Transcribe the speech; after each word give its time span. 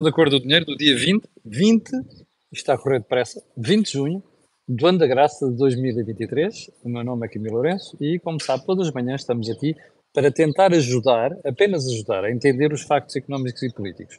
da 0.00 0.12
Cor 0.12 0.30
do 0.30 0.38
Dinheiro, 0.38 0.64
do 0.64 0.76
dia 0.76 0.96
20, 0.96 1.28
20, 1.44 1.90
está 2.52 2.74
a 2.74 2.78
correr 2.78 3.00
depressa, 3.00 3.42
20 3.56 3.84
de 3.84 3.92
junho, 3.92 4.22
do 4.68 4.86
ano 4.86 4.96
da 4.96 5.08
graça 5.08 5.50
de 5.50 5.56
2023. 5.56 6.70
O 6.84 6.88
meu 6.88 7.02
nome 7.02 7.26
é 7.26 7.28
Camilo 7.28 7.56
Lourenço 7.56 7.96
e, 8.00 8.20
como 8.20 8.40
sabe, 8.40 8.64
todas 8.64 8.86
as 8.86 8.94
manhãs 8.94 9.22
estamos 9.22 9.50
aqui 9.50 9.74
para 10.14 10.30
tentar 10.30 10.72
ajudar, 10.72 11.36
apenas 11.44 11.84
ajudar, 11.88 12.24
a 12.24 12.30
entender 12.30 12.72
os 12.72 12.82
factos 12.82 13.16
económicos 13.16 13.60
e 13.64 13.74
políticos. 13.74 14.16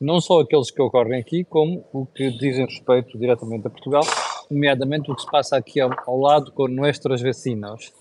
Não 0.00 0.20
só 0.20 0.42
aqueles 0.42 0.70
que 0.70 0.80
ocorrem 0.80 1.20
aqui, 1.20 1.42
como 1.42 1.84
o 1.92 2.06
que 2.06 2.30
dizem 2.30 2.64
respeito 2.64 3.18
diretamente 3.18 3.66
a 3.66 3.70
Portugal, 3.70 4.04
nomeadamente 4.48 5.10
o 5.10 5.16
que 5.16 5.22
se 5.22 5.30
passa 5.30 5.56
aqui 5.56 5.80
ao, 5.80 5.90
ao 6.06 6.20
lado 6.20 6.52
com 6.52 6.68
nossos 6.68 7.20
vecinos. 7.20 7.92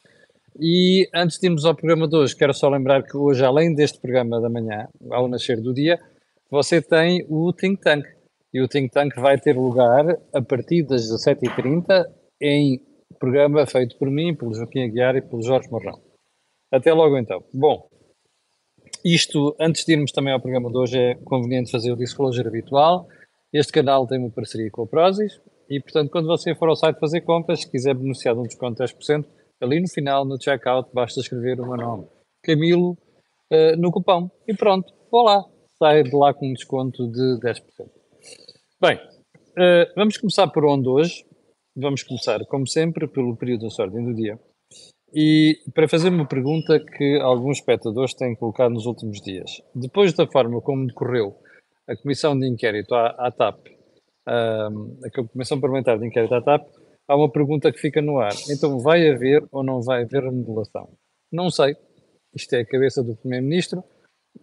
E 0.60 1.10
antes 1.12 1.40
de 1.40 1.48
irmos 1.48 1.66
ao 1.66 1.74
programa 1.74 2.08
de 2.08 2.16
hoje, 2.16 2.36
quero 2.36 2.54
só 2.54 2.70
lembrar 2.70 3.02
que 3.02 3.18
hoje, 3.18 3.44
além 3.44 3.74
deste 3.74 4.00
programa 4.00 4.40
da 4.40 4.48
manhã, 4.48 4.88
ao 5.10 5.28
nascer 5.28 5.60
do 5.60 5.74
dia, 5.74 6.00
você 6.50 6.82
tem 6.82 7.26
o 7.30 7.52
Think 7.54 7.82
Tank. 7.82 8.06
E 8.54 8.62
o 8.62 8.68
Think 8.68 8.92
Tank 8.92 9.16
vai 9.16 9.38
ter 9.40 9.58
lugar 9.58 10.06
a 10.34 10.42
partir 10.42 10.84
das 10.84 11.10
17h30 11.10 12.06
em 12.42 12.82
programa 13.20 13.66
feito 13.66 13.98
por 13.98 14.10
mim, 14.10 14.36
pelo 14.36 14.54
Joaquim 14.54 14.84
Aguiar 14.84 15.16
e 15.16 15.22
pelo 15.22 15.42
Jorge 15.42 15.70
Morrão. 15.70 16.02
Até 16.72 16.94
logo 16.94 17.18
então. 17.18 17.44
Bom, 17.54 17.88
isto, 19.04 19.56
antes 19.60 19.86
de 19.86 19.94
irmos 19.94 20.12
também 20.12 20.34
ao 20.34 20.40
programa 20.40 20.70
de 20.70 20.78
hoje, 20.78 20.98
é 20.98 21.16
conveniente 21.16 21.72
fazer 21.72 21.92
o 21.92 21.98
disclosure 21.98 22.48
habitual. 22.48 23.08
Este 23.52 23.72
canal 23.72 24.08
tem 24.08 24.20
uma 24.20 24.32
parceria 24.32 24.70
com 24.70 24.84
a 24.84 24.88
Prozis 24.88 25.40
e, 25.70 25.80
portanto, 25.80 26.10
quando 26.12 26.28
você 26.28 26.54
for 26.56 26.70
ao 26.70 26.76
site 26.76 27.00
fazer 27.00 27.22
compras, 27.22 27.62
se 27.62 27.72
quiser 27.72 27.96
beneficiar 27.96 28.36
de 28.36 28.42
um 28.42 28.44
desconto 28.44 28.84
de 28.84 28.94
10%, 28.94 29.26
ali 29.62 29.80
no 29.80 29.88
final, 29.88 30.26
no 30.26 30.42
checkout, 30.42 30.90
basta 30.94 31.20
escrever 31.20 31.60
o 31.60 31.66
meu 31.66 31.78
nome, 31.78 32.08
Camilo, 32.44 32.98
uh, 33.52 33.78
no 33.78 33.92
cupom. 33.92 34.30
E 34.48 34.54
pronto, 34.54 34.94
vou 35.12 35.24
lá 35.24 35.44
sai 35.78 36.04
de 36.04 36.16
lá 36.16 36.34
com 36.34 36.48
um 36.50 36.54
desconto 36.54 37.08
de 37.12 37.40
10%. 37.40 37.62
Bem, 38.82 38.98
uh, 38.98 39.94
vamos 39.96 40.18
começar 40.18 40.48
por 40.48 40.66
onde 40.66 40.88
hoje. 40.88 41.26
Vamos 41.76 42.04
começar, 42.04 42.40
como 42.46 42.66
sempre, 42.68 43.08
pelo 43.08 43.36
período 43.36 43.68
da 43.68 43.84
ordem 43.84 44.06
do 44.06 44.14
dia. 44.14 44.40
E 45.14 45.60
para 45.74 45.88
fazer 45.88 46.10
uma 46.10 46.28
pergunta 46.28 46.80
que 46.80 47.20
alguns 47.22 47.58
espectadores 47.58 48.14
têm 48.14 48.36
colocado 48.36 48.74
nos 48.74 48.86
últimos 48.86 49.22
dias. 49.22 49.62
Depois 49.74 50.14
da 50.14 50.28
forma 50.28 50.62
como 50.62 50.88
decorreu 50.88 51.36
a 51.88 51.96
comissão 51.96 52.38
de 52.38 52.48
inquérito 52.48 52.96
à, 52.96 53.08
à 53.18 53.32
TAP, 53.32 53.68
uh, 54.28 55.06
a 55.06 55.28
Comissão 55.28 55.60
Parlamentar 55.60 56.00
de 56.00 56.08
Inquérito 56.08 56.34
à 56.36 56.42
TAP, 56.42 56.68
há 57.08 57.16
uma 57.16 57.32
pergunta 57.32 57.72
que 57.72 57.80
fica 57.80 58.02
no 58.02 58.20
ar. 58.20 58.34
Então, 58.50 58.80
vai 58.80 59.08
haver 59.10 59.46
ou 59.52 59.64
não 59.64 59.82
vai 59.82 60.04
haver 60.04 60.24
remodelação? 60.24 60.90
Não 61.32 61.50
sei. 61.50 61.76
Isto 62.34 62.54
é 62.56 62.62
a 62.62 62.66
cabeça 62.66 63.04
do 63.04 63.16
Primeiro-Ministro. 63.16 63.84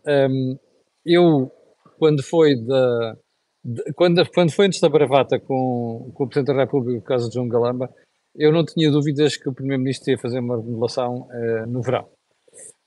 Um, 0.07 0.57
eu, 1.05 1.51
quando 1.99 2.23
foi 2.23 2.57
da. 2.57 3.17
De, 3.65 3.93
quando, 3.95 4.29
quando 4.33 4.51
foi 4.51 4.67
antes 4.67 4.81
da 4.81 4.89
bravata 4.89 5.39
com, 5.39 6.11
com 6.15 6.25
o 6.25 6.29
Presidente 6.29 6.55
da 6.55 6.65
República, 6.65 7.01
por 7.01 7.07
causa 7.07 7.29
de 7.29 7.35
João 7.35 7.49
Galamba, 7.49 7.89
eu 8.35 8.51
não 8.51 8.65
tinha 8.65 8.91
dúvidas 8.91 9.37
que 9.37 9.49
o 9.49 9.53
Primeiro-Ministro 9.53 10.11
ia 10.11 10.19
fazer 10.19 10.41
uma 10.41 10.57
remodelação 10.57 11.29
uh, 11.31 11.67
no 11.67 11.83
verão. 11.83 12.09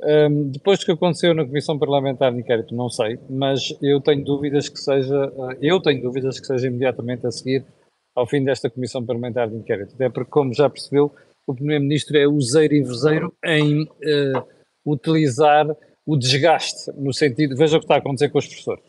Um, 0.02 0.50
depois 0.50 0.80
do 0.80 0.86
que 0.86 0.92
aconteceu 0.92 1.34
na 1.34 1.46
Comissão 1.46 1.80
Parlamentar 1.80 2.34
de 2.34 2.40
Inquérito, 2.40 2.76
não 2.76 2.90
sei, 2.90 3.18
mas 3.30 3.74
eu 3.82 4.02
tenho 4.02 4.24
dúvidas 4.24 4.68
que 4.68 4.78
seja, 4.78 5.28
uh, 5.30 5.56
eu 5.62 5.82
tenho 5.82 6.02
dúvidas 6.02 6.40
que 6.40 6.46
seja 6.46 6.68
imediatamente 6.68 7.26
a 7.26 7.32
seguir 7.32 7.64
ao 8.14 8.28
fim 8.28 8.44
desta 8.44 8.70
Comissão 8.70 9.06
Parlamentar 9.06 9.50
de 9.50 9.56
Inquérito. 9.56 9.94
Até 9.96 10.10
porque, 10.10 10.32
como 10.32 10.54
já 10.54 10.70
percebeu, 10.70 11.14
o 11.48 11.54
Primeiro-Ministro 11.54 12.18
é 12.18 12.28
useiro 12.28 12.74
e 12.74 12.84
vezeiro 12.84 13.34
em 13.46 13.84
uh, 13.84 14.44
utilizar 14.86 15.68
o 16.06 16.16
desgaste, 16.16 16.92
no 16.96 17.14
sentido, 17.14 17.56
veja 17.56 17.78
o 17.78 17.80
que 17.80 17.86
está 17.86 17.96
a 17.96 17.98
acontecer 17.98 18.30
com 18.30 18.38
os 18.38 18.48
professores, 18.48 18.84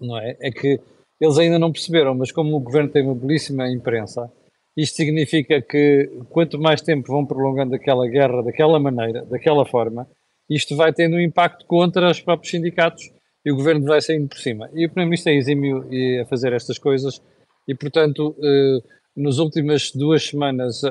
não 0.00 0.18
é? 0.18 0.36
É 0.40 0.50
que 0.50 0.80
eles 1.20 1.38
ainda 1.38 1.58
não 1.58 1.72
perceberam, 1.72 2.14
mas 2.14 2.32
como 2.32 2.56
o 2.56 2.60
governo 2.60 2.90
tem 2.90 3.02
uma 3.02 3.14
belíssima 3.14 3.68
imprensa, 3.68 4.30
isto 4.76 4.96
significa 4.96 5.62
que 5.62 6.10
quanto 6.28 6.58
mais 6.58 6.82
tempo 6.82 7.10
vão 7.10 7.24
prolongando 7.24 7.74
aquela 7.74 8.06
guerra 8.06 8.42
daquela 8.42 8.78
maneira, 8.78 9.24
daquela 9.24 9.64
forma, 9.64 10.06
isto 10.50 10.76
vai 10.76 10.92
tendo 10.92 11.16
um 11.16 11.20
impacto 11.20 11.64
contra 11.66 12.10
os 12.10 12.20
próprios 12.20 12.50
sindicatos 12.50 13.10
e 13.44 13.50
o 13.50 13.56
governo 13.56 13.86
vai 13.86 14.00
saindo 14.00 14.28
por 14.28 14.38
cima. 14.38 14.68
E 14.74 14.84
o 14.84 14.88
Primeiro-Ministro 14.88 15.32
é 15.32 15.36
exímio 15.36 15.88
a 16.20 16.26
fazer 16.26 16.52
estas 16.52 16.78
coisas 16.78 17.22
e, 17.66 17.74
portanto, 17.74 18.36
eh, 18.42 18.78
nas 19.16 19.38
últimas 19.38 19.90
duas 19.92 20.26
semanas, 20.26 20.84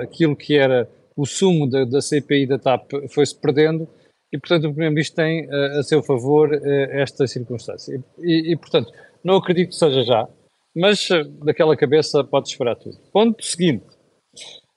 aquilo 0.00 0.36
que 0.36 0.56
era 0.56 0.88
o 1.16 1.26
sumo 1.26 1.68
da, 1.68 1.84
da 1.84 2.00
CPI 2.00 2.46
da 2.46 2.58
TAP 2.58 2.92
foi-se 3.10 3.34
perdendo 3.34 3.88
e, 4.32 4.38
portanto, 4.38 4.64
o 4.64 4.70
Primeiro-Ministro 4.70 5.16
tem 5.16 5.46
uh, 5.46 5.78
a 5.78 5.82
seu 5.82 6.02
favor 6.02 6.50
uh, 6.50 6.90
esta 6.90 7.26
circunstância. 7.26 8.02
E, 8.18 8.52
e, 8.52 8.56
portanto, 8.56 8.92
não 9.24 9.36
acredito 9.36 9.70
que 9.70 9.74
seja 9.74 10.02
já, 10.02 10.28
mas 10.76 11.08
uh, 11.10 11.24
daquela 11.44 11.76
cabeça 11.76 12.22
pode 12.22 12.48
esperar 12.48 12.76
tudo. 12.76 12.98
Ponto 13.10 13.42
seguinte. 13.44 13.86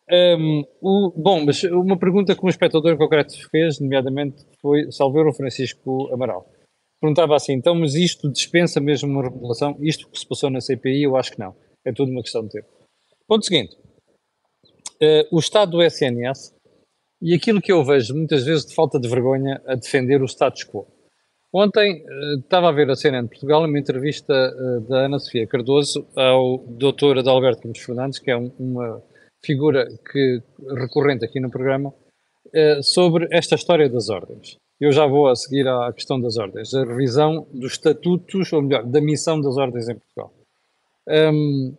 Um, 0.10 0.14
ehm, 0.14 0.64
o, 0.82 1.14
bom, 1.16 1.46
mas 1.46 1.64
uma 1.64 1.98
pergunta 1.98 2.36
que 2.36 2.46
um 2.46 2.50
espectador 2.50 2.98
concreto 2.98 3.34
fez, 3.50 3.80
nomeadamente, 3.80 4.46
foi 4.62 4.90
salvar 4.92 5.28
o 5.28 5.34
Francisco 5.34 6.10
Amaral. 6.14 6.50
Perguntava 7.00 7.36
assim, 7.36 7.54
então, 7.54 7.76
mas 7.76 7.96
isto 7.96 8.32
dispensa 8.32 8.80
mesmo 8.80 9.10
uma 9.10 9.24
revelação? 9.24 9.76
Isto 9.82 10.08
que 10.10 10.20
se 10.20 10.28
passou 10.28 10.50
na 10.50 10.62
CPI, 10.62 11.04
eu 11.04 11.18
acho 11.18 11.32
que 11.32 11.40
não. 11.40 11.56
É 11.86 11.92
tudo 11.92 12.12
uma 12.12 12.22
questão 12.22 12.44
de 12.44 12.50
tempo. 12.50 12.68
Ponto 13.28 13.46
seguinte. 13.46 13.76
o 15.32 15.40
estado 15.40 15.72
do 15.72 15.82
SNS 15.82 16.54
e 17.22 17.34
aquilo 17.34 17.62
que 17.62 17.72
eu 17.72 17.84
vejo 17.84 18.16
muitas 18.16 18.44
vezes 18.44 18.66
de 18.66 18.74
falta 18.74 19.00
de 19.00 19.08
vergonha 19.08 19.62
a 19.66 19.76
defender 19.76 20.22
o 20.22 20.28
status 20.28 20.64
quo. 20.64 20.88
Ontem 21.54 22.04
uh, 22.04 22.40
estava 22.40 22.70
a 22.70 22.72
ver 22.72 22.90
a 22.90 22.96
CNN 22.96 23.24
de 23.24 23.30
Portugal 23.30 23.66
uma 23.66 23.78
entrevista 23.78 24.34
uh, 24.34 24.82
da 24.88 25.06
Ana 25.06 25.20
Sofia 25.20 25.46
Cardoso 25.46 26.08
ao 26.16 26.60
doutor 26.60 27.18
Adalberto 27.18 27.62
Campos 27.62 27.82
Fernandes, 27.82 28.20
que 28.20 28.32
é 28.32 28.38
um, 28.38 28.52
uma 28.58 29.04
figura 29.44 29.86
que, 30.12 30.42
recorrente 30.78 31.26
aqui 31.26 31.40
no 31.42 31.52
programa, 31.52 31.90
uh, 31.90 32.82
sobre 32.82 33.28
esta 33.32 33.56
história 33.56 33.90
das 33.90 34.10
ordens. 34.10 34.56
Eu 34.80 34.92
já 34.92 35.06
vou 35.06 35.28
a 35.28 35.36
seguir 35.36 35.68
à 35.68 35.92
questão 35.94 36.20
das 36.20 36.38
ordens, 36.38 36.74
a 36.74 36.84
revisão 36.86 37.48
dos 37.54 37.74
estatutos, 37.74 38.52
ou 38.54 38.62
melhor, 38.64 38.84
da 38.84 39.02
missão 39.02 39.40
das 39.40 39.58
ordens 39.58 39.90
em 39.90 39.96
Portugal. 39.96 40.34
Um, 41.08 41.76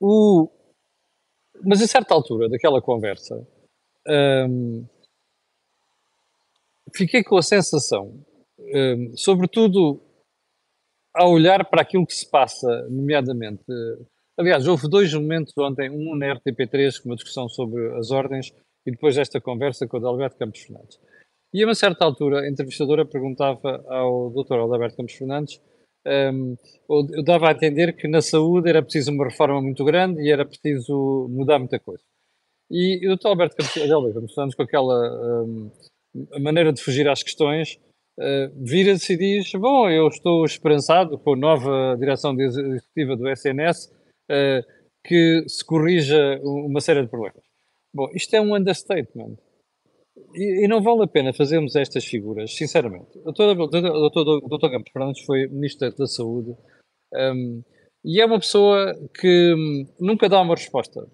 o, 0.00 0.50
mas 1.64 1.80
a 1.80 1.86
certa 1.86 2.12
altura 2.12 2.48
daquela 2.48 2.82
conversa, 2.82 3.46
fiquei 6.94 7.22
com 7.22 7.36
a 7.36 7.42
sensação, 7.42 8.24
sobretudo 9.14 10.00
a 11.14 11.26
olhar 11.26 11.64
para 11.68 11.82
aquilo 11.82 12.06
que 12.06 12.14
se 12.14 12.28
passa, 12.28 12.88
nomeadamente. 12.88 13.64
Aliás, 14.38 14.66
houve 14.66 14.88
dois 14.88 15.12
momentos 15.12 15.52
ontem, 15.58 15.90
um 15.90 16.16
na 16.16 16.34
RTP3, 16.34 17.02
com 17.02 17.10
uma 17.10 17.16
discussão 17.16 17.48
sobre 17.48 17.94
as 17.98 18.10
ordens, 18.10 18.52
e 18.86 18.90
depois 18.90 19.16
esta 19.16 19.40
conversa 19.40 19.86
com 19.86 19.98
o 19.98 20.06
Alberto 20.06 20.38
Campos 20.38 20.60
Fernandes. 20.60 20.98
E 21.52 21.62
a 21.62 21.66
uma 21.66 21.74
certa 21.74 22.04
altura, 22.04 22.40
a 22.40 22.48
entrevistadora 22.48 23.04
perguntava 23.04 23.84
ao 23.88 24.30
Dr. 24.30 24.54
Alberto 24.54 24.96
Campos 24.96 25.14
Fernandes, 25.14 25.60
um, 26.04 26.56
eu 26.90 27.22
dava 27.22 27.48
a 27.48 27.52
entender 27.52 27.92
que 27.92 28.08
na 28.08 28.20
saúde 28.20 28.68
era 28.68 28.82
preciso 28.82 29.12
uma 29.12 29.24
reforma 29.24 29.62
muito 29.62 29.84
grande 29.84 30.20
e 30.20 30.32
era 30.32 30.44
preciso 30.44 31.28
mudar 31.30 31.58
muita 31.58 31.78
coisa. 31.78 32.02
E 32.72 33.06
o 33.06 33.16
Dr. 33.16 33.26
Alberto 33.26 33.56
Campos 33.56 34.54
com 34.54 34.62
aquela 34.62 35.44
um, 35.44 35.70
maneira 36.40 36.72
de 36.72 36.80
fugir 36.80 37.06
às 37.06 37.22
questões, 37.22 37.78
uh, 38.18 38.50
vira-se 38.56 39.12
e 39.12 39.16
diz: 39.18 39.52
Bom, 39.52 39.90
eu 39.90 40.08
estou 40.08 40.42
esperançado 40.46 41.18
com 41.18 41.34
a 41.34 41.36
nova 41.36 41.96
direção 41.98 42.34
executiva 42.40 43.14
do 43.14 43.28
SNS 43.28 43.88
uh, 43.88 43.92
eh, 44.30 44.64
que 45.04 45.44
se 45.46 45.62
corrija 45.62 46.40
uma 46.42 46.80
série 46.80 47.02
de 47.02 47.08
problemas. 47.08 47.44
Bom, 47.92 48.08
isto 48.14 48.34
é 48.34 48.40
um 48.40 48.56
understatement. 48.56 49.36
E, 50.34 50.64
e, 50.64 50.68
não 50.68 50.80
vale 50.80 51.02
a 51.02 51.06
pena 51.06 51.34
fazermos 51.34 51.76
estas 51.76 52.06
figuras, 52.06 52.54
sinceramente. 52.54 53.18
O 53.18 53.32
Dr. 53.32 54.70
Campos 54.70 54.92
Fernandes 54.92 55.24
foi 55.26 55.46
Ministro 55.48 55.94
da 55.94 56.06
Saúde 56.06 56.56
um, 57.12 57.62
e 58.02 58.18
é 58.20 58.24
uma 58.24 58.38
pessoa 58.38 58.94
que 59.20 59.54
hum, 59.54 59.86
nunca 60.00 60.28
dá 60.28 60.40
uma 60.40 60.54
resposta 60.54 61.06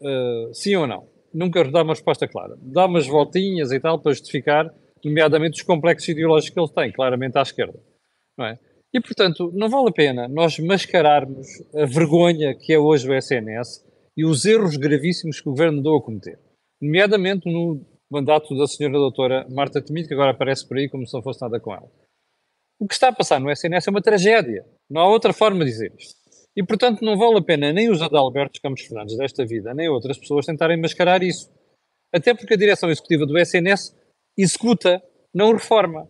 uh, 0.00 0.54
sim 0.54 0.74
ou 0.76 0.86
não. 0.86 1.08
Nunca 1.32 1.64
dá 1.64 1.82
uma 1.82 1.92
resposta 1.92 2.26
clara. 2.26 2.56
Dá 2.60 2.86
umas 2.86 3.06
voltinhas 3.06 3.72
e 3.72 3.80
tal 3.80 3.98
para 3.98 4.12
justificar, 4.12 4.72
nomeadamente, 5.04 5.60
os 5.60 5.62
complexos 5.62 6.08
ideológicos 6.08 6.54
que 6.54 6.60
ele 6.60 6.86
tem, 6.86 6.92
claramente 6.92 7.36
à 7.36 7.42
esquerda. 7.42 7.78
Não 8.38 8.46
é? 8.46 8.58
E, 8.94 9.00
portanto, 9.00 9.52
não 9.54 9.68
vale 9.68 9.88
a 9.88 9.92
pena 9.92 10.28
nós 10.28 10.58
mascararmos 10.58 11.46
a 11.74 11.84
vergonha 11.84 12.54
que 12.54 12.72
é 12.72 12.78
hoje 12.78 13.08
o 13.08 13.14
SNS 13.14 13.84
e 14.16 14.24
os 14.24 14.44
erros 14.46 14.76
gravíssimos 14.76 15.40
que 15.40 15.48
o 15.48 15.52
governo 15.52 15.80
andou 15.80 15.98
a 15.98 16.02
cometer. 16.02 16.38
Nomeadamente 16.80 17.50
no 17.50 17.84
mandato 18.10 18.56
da 18.56 18.66
senhora 18.66 18.94
doutora 18.94 19.46
Marta 19.50 19.82
Temido, 19.82 20.08
que 20.08 20.14
agora 20.14 20.30
aparece 20.30 20.66
por 20.66 20.78
aí 20.78 20.88
como 20.88 21.06
se 21.06 21.12
não 21.12 21.22
fosse 21.22 21.42
nada 21.42 21.60
com 21.60 21.74
ela. 21.74 21.90
O 22.78 22.86
que 22.86 22.94
está 22.94 23.08
a 23.08 23.12
passar 23.12 23.40
no 23.40 23.50
SNS 23.50 23.88
é 23.88 23.90
uma 23.90 24.02
tragédia. 24.02 24.64
Não 24.88 25.02
há 25.02 25.08
outra 25.08 25.32
forma 25.32 25.64
de 25.64 25.70
dizer 25.70 25.92
isto. 25.98 26.14
E, 26.56 26.64
portanto, 26.64 27.04
não 27.04 27.18
vale 27.18 27.38
a 27.38 27.42
pena 27.42 27.72
nem 27.72 27.90
os 27.90 28.00
Adalbertos 28.00 28.60
Campos 28.60 28.82
Fernandes 28.82 29.16
desta 29.16 29.44
vida, 29.44 29.74
nem 29.74 29.88
outras 29.88 30.18
pessoas 30.18 30.46
tentarem 30.46 30.80
mascarar 30.80 31.22
isso. 31.22 31.50
Até 32.14 32.34
porque 32.34 32.54
a 32.54 32.56
direção 32.56 32.90
executiva 32.90 33.26
do 33.26 33.38
SNS 33.38 33.94
executa, 34.38 35.02
não 35.34 35.52
reforma. 35.52 36.08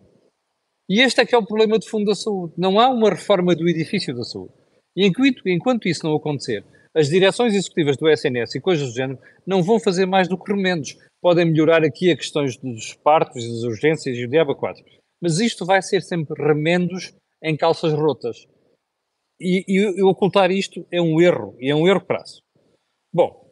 E 0.89 1.01
este 1.01 1.19
é 1.19 1.25
que 1.25 1.35
é 1.35 1.37
o 1.37 1.45
problema 1.45 1.77
de 1.77 1.89
fundo 1.89 2.05
da 2.05 2.15
saúde. 2.15 2.53
Não 2.57 2.79
há 2.79 2.89
uma 2.89 3.09
reforma 3.09 3.53
do 3.53 3.67
edifício 3.67 4.15
da 4.15 4.23
saúde. 4.23 4.53
E 4.95 5.05
enquanto, 5.05 5.41
enquanto 5.47 5.87
isso 5.89 6.05
não 6.05 6.15
acontecer, 6.15 6.63
as 6.95 7.09
direções 7.09 7.53
executivas 7.53 7.97
do 7.97 8.09
SNS 8.09 8.55
e 8.55 8.61
coisas 8.61 8.87
do 8.87 8.95
género 8.95 9.19
não 9.45 9.61
vão 9.61 9.79
fazer 9.79 10.05
mais 10.05 10.29
do 10.29 10.37
que 10.37 10.51
remendos. 10.51 10.97
Podem 11.21 11.45
melhorar 11.45 11.83
aqui 11.83 12.09
a 12.09 12.15
questões 12.15 12.57
dos 12.57 12.93
partos 12.93 13.43
e 13.43 13.49
das 13.49 13.63
urgências 13.63 14.17
e 14.17 14.23
o 14.23 14.29
diabo 14.29 14.55
4. 14.55 14.83
Mas 15.21 15.39
isto 15.39 15.65
vai 15.65 15.81
ser 15.81 16.01
sempre 16.01 16.41
remendos 16.41 17.13
em 17.43 17.55
calças 17.57 17.93
rotas. 17.93 18.47
E, 19.39 19.63
e, 19.67 19.99
e 19.99 20.03
ocultar 20.03 20.51
isto 20.51 20.85
é 20.91 21.01
um 21.01 21.21
erro, 21.21 21.55
e 21.59 21.69
é 21.69 21.75
um 21.75 21.87
erro 21.87 22.01
prazo. 22.01 22.41
Bom, 23.13 23.47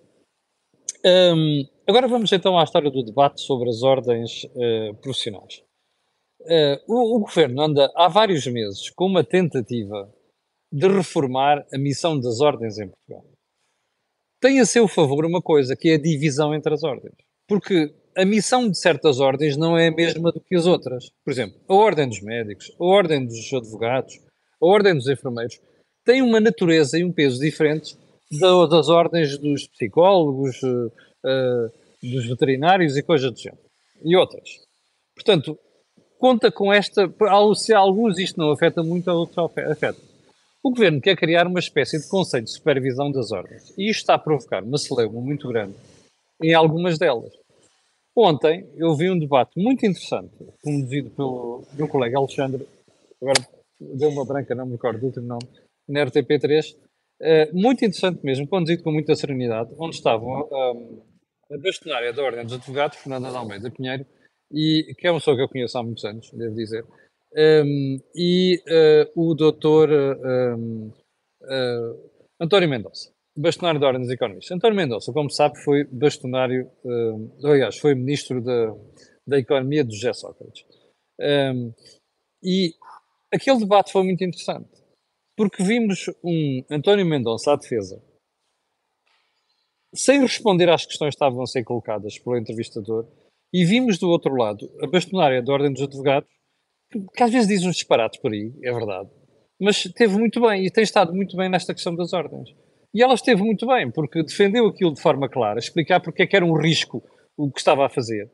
um, 1.05 1.63
agora 1.87 2.07
vamos 2.07 2.31
então 2.31 2.57
à 2.57 2.63
história 2.63 2.89
do 2.89 3.03
debate 3.03 3.41
sobre 3.41 3.69
as 3.69 3.83
ordens 3.83 4.43
uh, 4.45 4.95
profissionais. 5.01 5.63
Uh, 6.41 6.81
o, 6.87 7.17
o, 7.17 7.19
governo 7.19 7.61
anda 7.61 7.91
há 7.95 8.07
vários 8.07 8.45
meses 8.47 8.89
com 8.89 9.05
uma 9.05 9.23
tentativa 9.23 10.11
de 10.71 10.87
reformar 10.87 11.65
a 11.73 11.77
missão 11.77 12.19
das 12.19 12.41
ordens 12.41 12.79
em 12.79 12.89
Portugal. 12.89 13.25
Tem 14.41 14.59
a 14.59 14.65
seu 14.65 14.87
favor 14.87 15.25
uma 15.25 15.41
coisa, 15.41 15.75
que 15.75 15.89
é 15.89 15.95
a 15.95 16.01
divisão 16.01 16.53
entre 16.53 16.73
as 16.73 16.83
ordens. 16.83 17.15
Porque 17.47 17.93
a 18.17 18.25
missão 18.25 18.69
de 18.69 18.77
certas 18.77 19.19
ordens 19.19 19.57
não 19.57 19.77
é 19.77 19.87
a 19.87 19.91
mesma 19.91 20.31
do 20.31 20.39
que 20.39 20.55
as 20.55 20.65
outras. 20.65 21.09
Por 21.23 21.31
exemplo, 21.31 21.59
a 21.67 21.73
ordem 21.73 22.07
dos 22.07 22.21
médicos, 22.21 22.71
a 22.79 22.83
ordem 22.83 23.25
dos 23.25 23.53
advogados, 23.53 24.19
a 24.61 24.65
ordem 24.65 24.95
dos 24.95 25.07
enfermeiros 25.07 25.59
tem 26.05 26.21
uma 26.21 26.39
natureza 26.39 26.97
e 26.97 27.03
um 27.03 27.11
peso 27.11 27.39
diferentes 27.39 27.97
das 28.31 28.89
ordens 28.89 29.37
dos 29.37 29.67
psicólogos, 29.67 30.61
uh, 30.63 31.71
dos 32.01 32.25
veterinários 32.27 32.95
e 32.95 33.03
coisas 33.03 33.31
do 33.31 33.37
género. 33.37 33.61
E 34.03 34.15
outras. 34.15 34.49
Portanto, 35.15 35.57
conta 36.19 36.51
com 36.51 36.71
esta. 36.71 37.11
Se 37.55 37.73
a 37.73 37.79
alguns 37.79 38.19
isto 38.19 38.39
não 38.39 38.51
afeta 38.51 38.83
muito, 38.83 39.09
a 39.09 39.13
outros 39.13 39.37
afeta. 39.37 39.99
O 40.63 40.71
governo 40.71 40.99
quer 40.99 41.15
criar 41.15 41.47
uma 41.47 41.59
espécie 41.59 41.99
de 41.99 42.07
conselho 42.07 42.43
de 42.43 42.51
supervisão 42.51 43.11
das 43.11 43.31
ordens. 43.31 43.73
E 43.77 43.89
isto 43.89 44.01
está 44.01 44.15
a 44.15 44.19
provocar 44.19 44.63
uma 44.63 44.77
celeuma 44.77 45.21
muito 45.21 45.47
grande 45.47 45.75
em 46.41 46.53
algumas 46.53 46.97
delas. 46.97 47.31
Ontem 48.15 48.67
eu 48.77 48.95
vi 48.95 49.09
um 49.09 49.19
debate 49.19 49.51
muito 49.57 49.85
interessante, 49.85 50.33
conduzido 50.63 51.09
pelo 51.11 51.63
meu 51.73 51.87
colega 51.87 52.17
Alexandre, 52.17 52.65
agora 53.21 53.45
deu 53.79 54.09
uma 54.09 54.25
branca, 54.25 54.55
não 54.55 54.65
me 54.65 54.73
recordo 54.73 54.99
do 54.99 55.07
último 55.07 55.27
nome, 55.27 55.47
na 55.87 56.05
RTP3, 56.05 56.73
uh, 56.73 56.77
eh, 57.21 57.51
muito 57.53 57.85
interessante 57.85 58.23
mesmo, 58.23 58.47
conduzido 58.47 58.83
com 58.83 58.91
muita 58.91 59.15
serenidade, 59.15 59.73
onde 59.77 59.95
estavam 59.95 60.47
um, 60.51 61.03
a 61.51 61.57
bastonária 61.57 62.11
da 62.11 62.23
Ordem 62.23 62.43
dos 62.43 62.53
Advogados, 62.53 62.97
Fernanda 62.97 63.29
de 63.29 63.37
Almeida 63.37 63.71
Pinheiro, 63.71 64.05
e, 64.51 64.93
que 64.97 65.07
é 65.07 65.11
uma 65.11 65.19
pessoa 65.19 65.35
que 65.35 65.43
eu 65.43 65.49
conheço 65.49 65.77
há 65.77 65.83
muitos 65.83 66.03
anos, 66.05 66.29
devo 66.31 66.55
dizer, 66.55 66.85
um, 67.37 67.99
e 68.15 68.61
uh, 68.67 69.21
o 69.21 69.33
doutor 69.33 69.89
um, 69.91 70.87
uh, 70.87 70.93
eh, 71.49 71.95
António 72.39 72.69
Mendonça 72.69 73.15
bastonário 73.37 73.79
da 73.79 73.87
Ordem 73.87 74.01
dos 74.01 74.11
Economistas. 74.11 74.55
António 74.55 74.77
Mendonça, 74.77 75.11
como 75.11 75.29
sabe, 75.29 75.61
foi 75.63 75.83
bastonário, 75.85 76.71
uh, 76.83 77.47
aliás, 77.47 77.77
foi 77.77 77.93
ministro 77.93 78.41
da, 78.41 78.73
da 79.27 79.37
Economia 79.37 79.83
de 79.83 79.93
José 79.95 80.13
Sócrates. 80.13 80.65
Um, 81.19 81.73
e 82.43 82.73
aquele 83.33 83.59
debate 83.59 83.91
foi 83.91 84.03
muito 84.03 84.23
interessante, 84.23 84.69
porque 85.35 85.63
vimos 85.63 86.05
um 86.23 86.63
António 86.71 87.05
Mendonça 87.05 87.53
à 87.53 87.55
defesa, 87.55 88.01
sem 89.93 90.21
responder 90.21 90.69
às 90.69 90.85
questões 90.85 91.09
que 91.09 91.15
estavam 91.15 91.41
a 91.41 91.45
ser 91.45 91.63
colocadas 91.63 92.17
pelo 92.19 92.37
entrevistador, 92.37 93.07
e 93.53 93.63
vimos 93.63 93.97
do 93.97 94.09
outro 94.09 94.33
lado 94.35 94.69
a 94.81 94.87
bastonária 94.87 95.41
da 95.41 95.53
Ordem 95.53 95.71
dos 95.71 95.83
Advogados, 95.83 96.29
que, 97.15 97.23
às 97.23 97.31
vezes 97.31 97.47
diz 97.47 97.63
uns 97.63 97.75
disparates 97.75 98.19
por 98.19 98.31
aí, 98.31 98.53
é 98.63 98.71
verdade, 98.71 99.09
mas 99.59 99.83
teve 99.83 100.17
muito 100.17 100.41
bem 100.41 100.65
e 100.65 100.71
tem 100.71 100.83
estado 100.83 101.13
muito 101.13 101.35
bem 101.35 101.49
nesta 101.49 101.73
questão 101.73 101.95
das 101.95 102.13
ordens. 102.13 102.49
E 102.93 103.03
ela 103.03 103.13
esteve 103.13 103.41
muito 103.41 103.67
bem, 103.67 103.91
porque 103.91 104.23
defendeu 104.23 104.67
aquilo 104.67 104.93
de 104.93 105.01
forma 105.01 105.27
clara, 105.27 105.59
explicar 105.59 105.99
porque 105.99 106.23
é 106.23 106.27
que 106.27 106.35
era 106.35 106.45
um 106.45 106.57
risco 106.57 107.03
o 107.37 107.51
que 107.51 107.59
estava 107.59 107.85
a 107.85 107.89
fazer. 107.89 108.31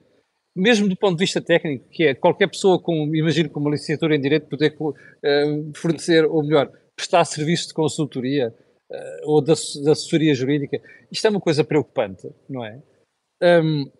Mesmo 0.55 0.87
do 0.87 0.95
ponto 0.95 1.15
de 1.17 1.23
vista 1.23 1.41
técnico, 1.41 1.87
que 1.89 2.03
é 2.03 2.13
qualquer 2.13 2.47
pessoa 2.47 2.79
com, 2.79 3.09
imagino, 3.15 3.49
com 3.49 3.59
uma 3.59 3.71
licenciatura 3.71 4.15
em 4.15 4.21
Direito 4.21 4.49
poder 4.49 4.75
uh, 4.79 5.71
fornecer, 5.75 6.25
ou 6.25 6.43
melhor, 6.43 6.71
prestar 7.01 7.25
serviço 7.25 7.69
de 7.69 7.73
consultoria 7.73 8.55
uh, 8.91 9.31
ou 9.31 9.41
de, 9.41 9.53
de, 9.53 9.89
assessoria 9.89 10.35
jurídica, 10.35 10.79
isto 11.11 11.25
é 11.25 11.29
uma 11.29 11.41
coisa 11.41 11.63
preocupante, 11.63 12.29
não 12.47 12.63
é? 12.63 12.81
Um, 13.41 13.91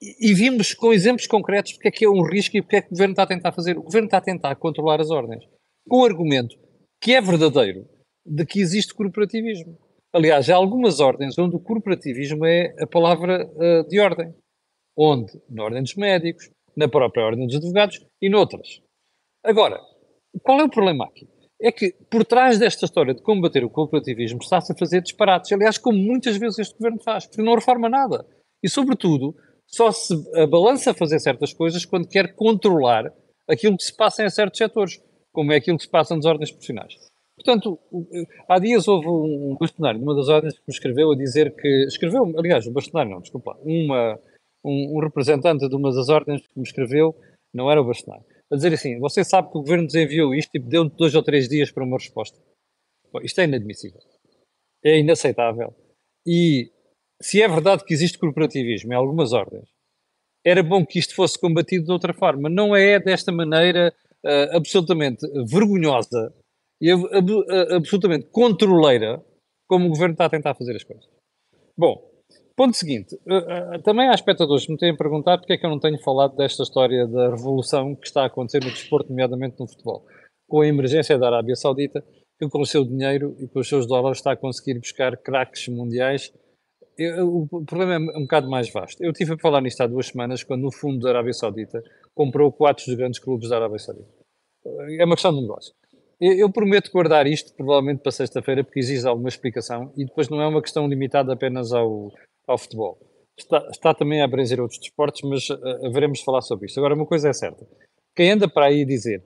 e, 0.00 0.34
vimos 0.34 0.72
com 0.72 0.92
exemplos 0.92 1.26
concretos 1.26 1.72
porque 1.72 1.88
é 1.88 1.90
que 1.90 2.04
é 2.04 2.08
um 2.08 2.22
risco 2.22 2.56
e 2.56 2.62
porque 2.62 2.76
é 2.76 2.82
que 2.82 2.88
o 2.88 2.90
Governo 2.90 3.12
está 3.12 3.22
a 3.24 3.26
tentar 3.26 3.50
fazer. 3.50 3.76
O 3.76 3.82
Governo 3.82 4.06
está 4.06 4.18
a 4.18 4.20
tentar 4.20 4.54
controlar 4.56 5.00
as 5.00 5.10
ordens 5.10 5.44
com 5.88 6.02
o 6.02 6.04
argumento 6.04 6.56
que 7.02 7.12
é 7.12 7.20
verdadeiro, 7.20 7.88
de 8.24 8.46
que 8.46 8.60
existe 8.60 8.94
corporativismo. 8.94 9.76
Aliás, 10.12 10.48
há 10.48 10.54
algumas 10.54 11.00
ordens 11.00 11.36
onde 11.38 11.56
o 11.56 11.60
corporativismo 11.60 12.46
é 12.46 12.74
a 12.80 12.86
palavra 12.86 13.46
uh, 13.46 13.88
de 13.88 13.98
ordem. 13.98 14.32
Onde? 14.96 15.32
Na 15.50 15.64
ordem 15.64 15.82
dos 15.82 15.94
médicos, 15.96 16.50
na 16.76 16.88
própria 16.88 17.24
ordem 17.24 17.46
dos 17.46 17.56
advogados 17.56 18.04
e 18.22 18.28
noutras. 18.28 18.80
Agora, 19.44 19.80
qual 20.42 20.60
é 20.60 20.64
o 20.64 20.70
problema 20.70 21.04
aqui? 21.06 21.28
É 21.60 21.72
que 21.72 21.94
por 22.10 22.24
trás 22.24 22.58
desta 22.58 22.84
história 22.84 23.14
de 23.14 23.22
combater 23.22 23.64
o 23.64 23.70
corporativismo 23.70 24.40
está-se 24.42 24.72
a 24.72 24.76
fazer 24.76 25.00
disparates. 25.00 25.50
Aliás, 25.52 25.78
como 25.78 25.98
muitas 25.98 26.36
vezes 26.36 26.58
este 26.58 26.76
governo 26.76 27.02
faz, 27.02 27.26
porque 27.26 27.42
não 27.42 27.54
reforma 27.54 27.88
nada. 27.88 28.26
E, 28.62 28.68
sobretudo, 28.68 29.34
só 29.66 29.90
se 29.90 30.14
balança 30.48 30.90
a 30.90 30.94
fazer 30.94 31.18
certas 31.18 31.52
coisas 31.52 31.84
quando 31.84 32.08
quer 32.08 32.34
controlar 32.34 33.12
aquilo 33.48 33.76
que 33.76 33.84
se 33.84 33.96
passa 33.96 34.24
em 34.24 34.28
certos 34.28 34.58
setores, 34.58 35.00
como 35.32 35.52
é 35.52 35.56
aquilo 35.56 35.76
que 35.76 35.84
se 35.84 35.90
passa 35.90 36.14
nas 36.14 36.24
ordens 36.24 36.50
profissionais. 36.50 36.94
Portanto, 37.36 37.78
há 38.48 38.58
dias 38.58 38.88
houve 38.88 39.06
um 39.08 39.56
bastonário 39.60 40.00
de 40.00 40.04
uma 40.04 40.16
das 40.16 40.28
ordens 40.28 40.54
que 40.54 40.64
me 40.66 40.72
escreveu 40.72 41.12
a 41.12 41.16
dizer 41.16 41.54
que. 41.54 41.84
Escreveu, 41.86 42.24
aliás, 42.38 42.66
o 42.66 42.72
bastonário 42.72 43.12
não, 43.12 43.20
desculpa, 43.20 43.56
uma, 43.62 44.18
um, 44.64 44.96
um, 44.96 45.00
representante 45.00 45.68
de 45.68 45.76
uma 45.76 45.92
das 45.92 46.08
ordens 46.08 46.40
que 46.40 46.58
me 46.58 46.62
escreveu, 46.62 47.14
não 47.52 47.70
era 47.70 47.80
o 47.80 47.84
bastonário, 47.84 48.24
a 48.50 48.56
dizer 48.56 48.72
assim: 48.74 48.98
você 48.98 49.24
sabe 49.24 49.50
que 49.50 49.58
o 49.58 49.60
governo 49.60 49.84
nos 49.84 49.94
enviou 49.94 50.34
isto 50.34 50.50
e 50.54 50.58
deu 50.58 50.88
dois 50.88 51.14
ou 51.14 51.22
três 51.22 51.48
dias 51.48 51.70
para 51.70 51.84
uma 51.84 51.96
resposta. 51.96 52.38
Bom, 53.12 53.20
isto 53.22 53.40
é 53.40 53.44
inadmissível. 53.44 54.00
É 54.84 54.98
inaceitável. 54.98 55.74
E 56.26 56.70
se 57.20 57.42
é 57.42 57.48
verdade 57.48 57.84
que 57.84 57.94
existe 57.94 58.18
corporativismo 58.18 58.92
em 58.92 58.96
algumas 58.96 59.32
ordens, 59.32 59.68
era 60.44 60.62
bom 60.62 60.84
que 60.84 60.98
isto 60.98 61.14
fosse 61.14 61.38
combatido 61.38 61.86
de 61.86 61.92
outra 61.92 62.12
forma. 62.12 62.48
Não 62.48 62.74
é 62.74 63.00
desta 63.00 63.32
maneira 63.32 63.92
uh, 64.24 64.56
absolutamente 64.56 65.26
vergonhosa 65.44 66.32
e 66.80 66.90
absolutamente 67.74 68.26
controleira 68.26 69.24
como 69.66 69.86
o 69.86 69.88
governo 69.88 70.12
está 70.12 70.26
a 70.26 70.30
tentar 70.30 70.54
fazer 70.54 70.76
as 70.76 70.84
coisas. 70.84 71.08
Bom, 71.76 72.15
ponto 72.56 72.76
seguinte. 72.76 73.14
Eh, 73.28 73.74
eh, 73.74 73.78
também 73.82 74.08
há 74.08 74.14
espectadores 74.14 74.66
que 74.66 74.72
me 74.72 74.78
têm 74.78 74.96
perguntado 74.96 75.42
porque 75.42 75.52
é 75.52 75.58
que 75.58 75.66
eu 75.66 75.70
não 75.70 75.78
tenho 75.78 76.02
falado 76.02 76.34
desta 76.34 76.62
história 76.62 77.06
da 77.06 77.30
revolução 77.30 77.94
que 77.94 78.06
está 78.06 78.22
a 78.22 78.26
acontecer 78.26 78.64
no 78.64 78.70
desporto, 78.70 79.10
nomeadamente 79.10 79.60
no 79.60 79.68
futebol. 79.68 80.04
Com 80.48 80.62
a 80.62 80.66
emergência 80.66 81.18
da 81.18 81.26
Arábia 81.26 81.54
Saudita, 81.54 82.02
que 82.38 82.48
com 82.48 82.60
o 82.60 82.66
seu 82.66 82.84
dinheiro 82.84 83.36
e 83.38 83.46
com 83.48 83.60
os 83.60 83.68
seus 83.68 83.86
dólares 83.86 84.18
está 84.18 84.32
a 84.32 84.36
conseguir 84.36 84.78
buscar 84.78 85.16
craques 85.16 85.68
mundiais. 85.68 86.32
o 87.22 87.64
problema 87.64 88.12
é 88.12 88.18
um 88.18 88.22
bocado 88.22 88.48
mais 88.48 88.72
vasto. 88.72 89.02
Eu 89.02 89.12
tive 89.12 89.34
a 89.34 89.38
falar 89.38 89.60
nisto 89.60 89.80
há 89.82 89.86
duas 89.86 90.06
semanas, 90.06 90.42
quando 90.42 90.66
o 90.66 90.72
fundo 90.72 91.00
da 91.00 91.10
Arábia 91.10 91.32
Saudita 91.32 91.82
comprou 92.14 92.50
quatro 92.52 92.84
dos 92.86 92.94
grandes 92.94 93.18
clubes 93.18 93.48
da 93.48 93.56
Arábia 93.56 93.78
Saudita. 93.78 94.08
É 94.98 95.04
uma 95.04 95.14
questão 95.14 95.34
de 95.34 95.42
negócio. 95.42 95.74
Eu, 96.18 96.50
prometo 96.50 96.90
guardar 96.90 97.26
isto, 97.26 97.54
provavelmente 97.54 98.00
para 98.00 98.10
sexta-feira, 98.10 98.64
porque 98.64 98.80
exige 98.80 99.06
alguma 99.06 99.28
explicação 99.28 99.92
e 99.96 100.04
depois 100.06 100.30
não 100.30 100.40
é 100.40 100.46
uma 100.46 100.62
questão 100.62 100.88
limitada 100.88 101.34
apenas 101.34 101.72
ao, 101.74 102.10
ao 102.46 102.58
futebol. 102.58 102.98
Está, 103.38 103.68
está 103.70 103.94
também 103.94 104.22
a 104.22 104.24
abranger 104.24 104.60
outros 104.60 104.80
desportos, 104.80 105.20
mas 105.22 105.48
uh, 105.50 105.86
haveremos 105.86 106.18
de 106.18 106.24
falar 106.24 106.40
sobre 106.40 106.66
isto. 106.66 106.78
Agora, 106.78 106.94
uma 106.94 107.06
coisa 107.06 107.28
é 107.28 107.32
certa: 107.32 107.66
quem 108.14 108.30
anda 108.30 108.48
para 108.48 108.66
aí 108.66 108.84
dizer 108.84 109.22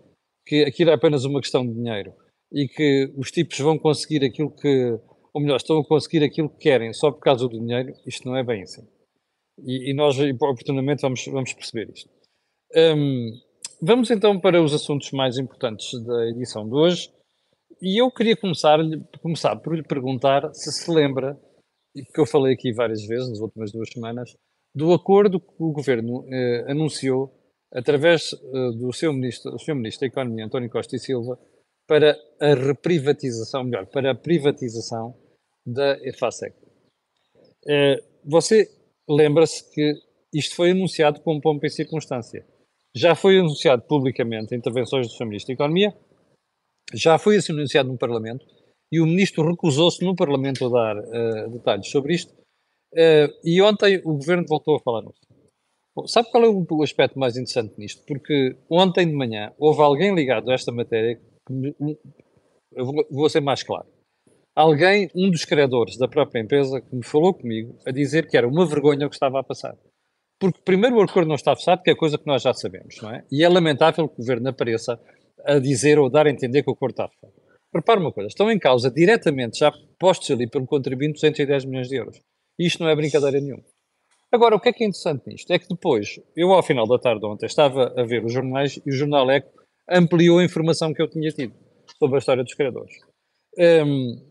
que 0.46 0.64
aquilo 0.64 0.90
é 0.90 0.94
apenas 0.94 1.24
uma 1.24 1.40
questão 1.40 1.66
de 1.66 1.74
dinheiro 1.74 2.12
e 2.52 2.66
que 2.66 3.12
os 3.16 3.30
tipos 3.30 3.58
vão 3.58 3.78
conseguir 3.78 4.24
aquilo 4.24 4.50
que, 4.50 4.98
ou 5.32 5.40
melhor, 5.40 5.56
estão 5.56 5.78
a 5.78 5.86
conseguir 5.86 6.24
aquilo 6.24 6.48
que 6.48 6.58
querem 6.58 6.92
só 6.92 7.12
por 7.12 7.20
causa 7.20 7.46
do 7.46 7.60
dinheiro, 7.60 7.92
isto 8.06 8.26
não 8.26 8.36
é 8.36 8.42
bem 8.42 8.62
assim. 8.62 8.82
E, 9.64 9.90
e 9.90 9.94
nós, 9.94 10.18
oportunamente, 10.18 11.02
vamos, 11.02 11.24
vamos 11.26 11.52
perceber 11.52 11.92
isto. 11.92 12.10
Um, 12.74 13.30
Vamos 13.82 14.10
então 14.10 14.38
para 14.38 14.62
os 14.62 14.74
assuntos 14.74 15.10
mais 15.10 15.38
importantes 15.38 15.98
da 16.04 16.26
edição 16.28 16.68
de 16.68 16.74
hoje. 16.74 17.10
E 17.80 18.02
eu 18.02 18.10
queria 18.10 18.36
começar, 18.36 18.78
começar 19.22 19.56
por 19.56 19.74
lhe 19.74 19.82
perguntar 19.82 20.52
se 20.52 20.70
se 20.70 20.90
lembra, 20.90 21.40
que 21.92 22.20
eu 22.20 22.26
falei 22.26 22.54
aqui 22.54 22.72
várias 22.72 23.04
vezes 23.04 23.28
nas 23.28 23.40
últimas 23.40 23.72
duas 23.72 23.88
semanas, 23.90 24.36
do 24.74 24.92
acordo 24.92 25.40
que 25.40 25.54
o 25.58 25.72
governo 25.72 26.24
eh, 26.32 26.64
anunciou 26.68 27.32
através 27.72 28.32
eh, 28.32 28.70
do 28.78 28.92
seu 28.92 29.12
ministro, 29.12 29.58
seu 29.58 29.74
ministro 29.74 30.00
da 30.00 30.06
Economia, 30.06 30.46
António 30.46 30.70
Costa 30.70 30.96
e 30.96 30.98
Silva, 30.98 31.38
para 31.86 32.16
a 32.40 32.54
reprivatização, 32.54 33.64
melhor, 33.64 33.86
para 33.86 34.12
a 34.12 34.14
privatização 34.14 35.14
da 35.66 35.98
EFASEC. 36.06 36.54
Eh, 37.66 38.02
você 38.24 38.68
lembra-se 39.08 39.68
que 39.72 39.94
isto 40.32 40.54
foi 40.54 40.70
anunciado 40.70 41.20
com 41.20 41.40
pompa 41.40 41.66
e 41.66 41.70
circunstância 41.70 42.46
já 42.94 43.14
foi 43.14 43.38
anunciado 43.38 43.82
publicamente 43.82 44.54
intervenções 44.54 45.06
do 45.06 45.14
Sr. 45.14 45.26
Ministro 45.26 45.48
da 45.48 45.54
Economia, 45.54 45.94
já 46.92 47.18
foi 47.18 47.38
anunciado 47.48 47.88
no 47.88 47.98
Parlamento, 47.98 48.44
e 48.92 49.00
o 49.00 49.06
Ministro 49.06 49.48
recusou-se 49.48 50.04
no 50.04 50.16
Parlamento 50.16 50.66
a 50.66 50.68
dar 50.68 50.96
uh, 50.98 51.50
detalhes 51.50 51.88
sobre 51.88 52.14
isto, 52.14 52.32
uh, 52.32 53.32
e 53.44 53.60
ontem 53.62 54.00
o 54.04 54.14
Governo 54.14 54.44
voltou 54.48 54.76
a 54.76 54.80
falar 54.80 55.02
nisso. 55.02 55.20
Bom, 55.94 56.06
sabe 56.06 56.30
qual 56.30 56.44
é 56.44 56.48
o 56.48 56.82
aspecto 56.82 57.18
mais 57.18 57.36
interessante 57.36 57.74
nisto? 57.76 58.02
Porque 58.06 58.56
ontem 58.68 59.06
de 59.06 59.12
manhã 59.12 59.52
houve 59.58 59.82
alguém 59.82 60.14
ligado 60.14 60.50
a 60.50 60.54
esta 60.54 60.70
matéria 60.70 61.16
que 61.16 61.52
me, 61.52 61.74
eu 62.72 62.84
vou, 62.84 63.06
vou 63.10 63.28
ser 63.28 63.40
mais 63.40 63.62
claro. 63.62 63.86
Alguém, 64.54 65.10
um 65.14 65.30
dos 65.30 65.44
criadores 65.44 65.96
da 65.96 66.08
própria 66.08 66.40
empresa, 66.40 66.80
que 66.80 66.94
me 66.94 67.04
falou 67.04 67.34
comigo 67.34 67.76
a 67.86 67.90
dizer 67.90 68.28
que 68.28 68.36
era 68.36 68.48
uma 68.48 68.66
vergonha 68.66 69.06
o 69.06 69.08
que 69.08 69.16
estava 69.16 69.40
a 69.40 69.44
passar. 69.44 69.76
Porque, 70.38 70.60
primeiro, 70.64 70.96
o 70.96 71.02
acordo 71.02 71.28
não 71.28 71.34
está 71.34 71.54
fechado, 71.54 71.82
que 71.82 71.90
é 71.90 71.94
coisa 71.94 72.18
que 72.18 72.26
nós 72.26 72.42
já 72.42 72.52
sabemos, 72.54 73.00
não 73.02 73.10
é? 73.10 73.24
E 73.30 73.44
é 73.44 73.48
lamentável 73.48 74.08
que 74.08 74.14
o 74.14 74.16
governo 74.18 74.48
apareça 74.48 74.98
a 75.44 75.58
dizer 75.58 75.98
ou 75.98 76.10
dar 76.10 76.26
a 76.26 76.30
entender 76.30 76.62
que 76.62 76.70
o 76.70 76.72
acordo 76.72 76.92
está 76.92 77.08
fechado. 77.08 77.39
Repare 77.74 78.00
uma 78.00 78.12
coisa, 78.12 78.28
estão 78.28 78.50
em 78.50 78.58
causa 78.58 78.90
diretamente, 78.90 79.58
já 79.58 79.72
postos 79.98 80.30
ali 80.30 80.48
pelo 80.48 80.66
contribuinte, 80.66 81.14
210 81.14 81.64
milhões 81.64 81.88
de 81.88 81.96
euros. 81.96 82.20
Isto 82.58 82.82
não 82.82 82.90
é 82.90 82.96
brincadeira 82.96 83.40
nenhuma. 83.40 83.64
Agora, 84.32 84.54
o 84.54 84.60
que 84.60 84.68
é 84.68 84.72
que 84.72 84.84
é 84.84 84.86
interessante 84.86 85.26
nisto? 85.26 85.50
É 85.52 85.58
que 85.58 85.68
depois, 85.68 86.20
eu 86.36 86.52
ao 86.52 86.62
final 86.62 86.86
da 86.86 86.98
tarde 86.98 87.24
ontem 87.26 87.46
estava 87.46 87.92
a 87.96 88.04
ver 88.04 88.24
os 88.24 88.32
jornais 88.32 88.80
e 88.84 88.90
o 88.90 88.92
jornal 88.92 89.30
Eco 89.30 89.50
ampliou 89.88 90.38
a 90.38 90.44
informação 90.44 90.92
que 90.92 91.02
eu 91.02 91.08
tinha 91.08 91.30
tido 91.30 91.54
sobre 91.98 92.16
a 92.16 92.18
história 92.18 92.44
dos 92.44 92.54
criadores. 92.54 92.94
Um, 93.58 94.30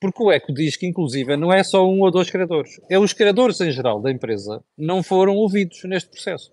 porque 0.00 0.22
o 0.22 0.32
ECO 0.32 0.52
diz 0.52 0.76
que, 0.76 0.86
inclusive, 0.86 1.36
não 1.36 1.52
é 1.52 1.62
só 1.62 1.86
um 1.86 2.00
ou 2.00 2.10
dois 2.10 2.30
criadores. 2.30 2.80
É 2.88 2.98
os 2.98 3.12
criadores 3.12 3.60
em 3.60 3.70
geral 3.70 4.00
da 4.00 4.10
empresa 4.10 4.64
não 4.76 5.02
foram 5.02 5.36
ouvidos 5.36 5.84
neste 5.84 6.10
processo. 6.10 6.50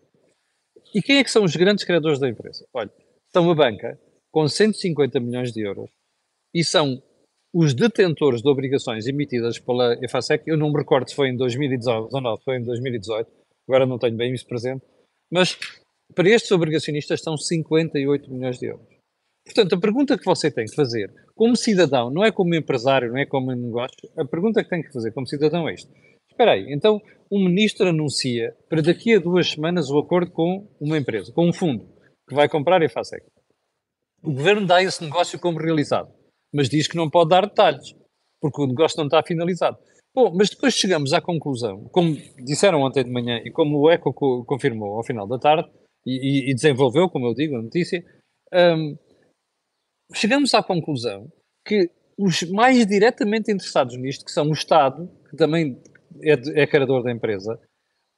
E 0.94 1.02
quem 1.02 1.18
é 1.18 1.24
que 1.24 1.32
são 1.32 1.44
os 1.44 1.56
grandes 1.56 1.84
criadores 1.84 2.20
da 2.20 2.30
empresa? 2.30 2.66
Olha, 2.74 2.92
são 3.32 3.50
a 3.50 3.56
banca, 3.56 4.00
com 4.32 4.48
150 4.48 5.20
milhões 5.20 5.52
de 5.52 5.62
euros, 5.62 5.90
e 6.54 6.64
são 6.64 7.02
os 7.54 7.74
detentores 7.74 8.42
de 8.42 8.50
obrigações 8.50 9.08
emitidas 9.08 9.60
pela 9.60 9.98
EFASEC. 10.04 10.44
Eu 10.48 10.58
não 10.58 10.72
me 10.72 10.78
recordo 10.78 11.10
se 11.10 11.16
foi 11.16 11.30
em 11.30 11.36
2019, 11.36 12.10
ou 12.14 12.38
foi 12.44 12.58
em 12.58 12.64
2018, 12.64 13.30
agora 13.68 13.86
não 13.86 13.98
tenho 13.98 14.16
bem 14.16 14.34
isso 14.34 14.46
presente, 14.46 14.86
mas 15.32 15.58
para 16.14 16.30
estes 16.30 16.52
obrigacionistas 16.52 17.22
são 17.22 17.38
58 17.38 18.32
milhões 18.32 18.60
de 18.60 18.68
euros. 18.68 18.88
Portanto, 19.46 19.76
a 19.76 19.80
pergunta 19.80 20.18
que 20.18 20.26
você 20.26 20.52
tem 20.52 20.66
que 20.66 20.76
fazer 20.76 21.12
como 21.34 21.56
cidadão, 21.56 22.10
não 22.12 22.24
é 22.24 22.32
como 22.32 22.54
empresário, 22.54 23.10
não 23.10 23.18
é 23.18 23.26
como 23.26 23.54
negócio, 23.54 24.10
a 24.18 24.26
pergunta 24.26 24.64
que 24.64 24.70
tem 24.70 24.82
que 24.82 24.92
fazer 24.92 25.12
como 25.12 25.28
cidadão 25.28 25.68
é 25.70 25.74
isto. 25.74 25.90
Espera 26.30 26.52
aí, 26.52 26.72
então 26.72 27.02
o 27.32 27.40
ministro 27.40 27.88
anuncia 27.88 28.56
para 28.70 28.82
daqui 28.82 29.16
a 29.16 29.20
duas 29.20 29.52
semanas 29.52 29.90
o 29.90 29.98
acordo 29.98 30.32
com 30.32 30.68
uma 30.80 30.98
empresa, 30.98 31.32
com 31.32 31.48
um 31.48 31.54
fundo, 31.54 31.88
que 32.28 32.36
vai 32.36 32.50
comprar 32.50 32.82
a 32.82 32.86
EFASEC. 32.86 33.26
O 34.22 34.34
governo 34.34 34.68
dá 34.68 34.84
esse 34.84 35.04
negócio 35.04 35.40
como 35.40 35.60
realizado, 35.60 36.14
mas 36.58 36.70
diz 36.70 36.88
que 36.88 36.98
não 36.98 37.08
pode 37.08 37.30
dar 37.30 37.46
detalhes, 37.46 37.96
porque 38.42 38.60
o 38.60 38.66
negócio 38.66 38.98
não 38.98 39.06
está 39.06 39.22
finalizado. 39.22 39.78
Bom, 40.16 40.34
mas 40.36 40.50
depois 40.50 40.74
chegamos 40.74 41.14
à 41.14 41.22
conclusão, 41.22 41.88
como 41.92 42.18
disseram 42.44 42.82
ontem 42.82 43.04
de 43.04 43.12
manhã 43.12 43.40
e 43.46 43.52
como 43.52 43.78
o 43.78 43.92
ECO 43.92 44.12
confirmou 44.44 44.98
ao 44.98 45.04
final 45.04 45.28
da 45.28 45.38
tarde, 45.38 45.70
e, 46.04 46.50
e 46.50 46.56
desenvolveu, 46.56 47.08
como 47.10 47.28
eu 47.28 47.36
digo, 47.36 47.56
a 47.56 47.62
notícia, 47.62 48.04
um, 48.52 48.98
chegamos 50.16 50.52
à 50.56 50.64
conclusão 50.64 51.32
que 51.64 51.92
os 52.18 52.42
mais 52.50 52.88
diretamente 52.88 53.52
interessados 53.52 53.96
nisto, 53.96 54.26
que 54.26 54.32
são 54.32 54.48
o 54.48 54.54
Estado, 54.54 55.08
que 55.30 55.38
também 55.38 55.80
é, 56.24 56.64
é 56.64 56.66
criador 56.66 57.04
da 57.04 57.12
empresa, 57.12 57.60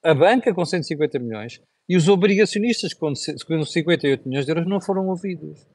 a 0.01 0.13
banca 0.13 0.53
com 0.53 0.63
150 0.63 1.19
milhões 1.19 1.59
e 1.89 1.97
os 1.97 2.07
obrigacionistas 2.07 2.93
com 2.93 3.13
58 3.13 4.29
milhões 4.29 4.45
de 4.45 4.51
euros 4.51 4.65
não 4.65 4.79
foram 4.79 5.09
ouvidos. 5.09 5.67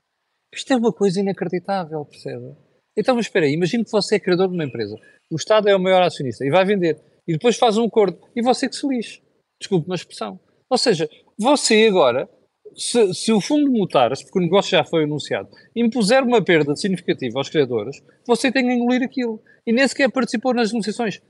Isto 0.54 0.72
é 0.72 0.76
uma 0.76 0.92
coisa 0.92 1.20
inacreditável, 1.20 2.04
percebe? 2.04 2.54
Então, 2.96 3.14
mas 3.16 3.26
espera 3.26 3.46
aí, 3.46 3.52
imagine 3.52 3.84
que 3.84 3.90
você 3.90 4.16
é 4.16 4.20
criador 4.20 4.48
de 4.48 4.54
uma 4.54 4.64
empresa, 4.64 4.94
o 5.30 5.36
Estado 5.36 5.68
é 5.68 5.74
o 5.74 5.80
maior 5.80 6.02
acionista 6.02 6.44
e 6.44 6.50
vai 6.50 6.64
vender, 6.64 7.00
e 7.26 7.32
depois 7.32 7.56
faz 7.56 7.76
um 7.76 7.84
acordo, 7.84 8.18
e 8.36 8.42
você 8.42 8.68
que 8.68 8.76
se 8.76 8.86
lixe. 8.86 9.20
Desculpe 9.58 9.86
uma 9.86 9.96
expressão. 9.96 10.38
Ou 10.70 10.78
seja, 10.78 11.08
você 11.38 11.86
agora 11.88 12.28
se, 12.76 13.14
se, 13.14 13.32
o 13.32 13.40
fundo 13.40 13.70
mutar, 13.70 14.10
porque 14.10 14.38
o 14.38 14.42
negócio 14.42 14.70
já 14.70 14.84
foi 14.84 15.04
anunciado, 15.04 15.48
impuser 15.74 16.22
uma 16.22 16.42
perda 16.42 16.74
significativa 16.76 17.38
aos 17.38 17.48
criadores, 17.48 18.02
você 18.26 18.50
tem 18.50 18.66
que 18.66 18.72
engolir 18.72 19.02
aquilo. 19.02 19.42
E 19.66 19.72
nem 19.72 19.86
sequer 19.88 20.10
participou 20.10 20.52
nas 20.52 20.72
negociações. 20.72 21.22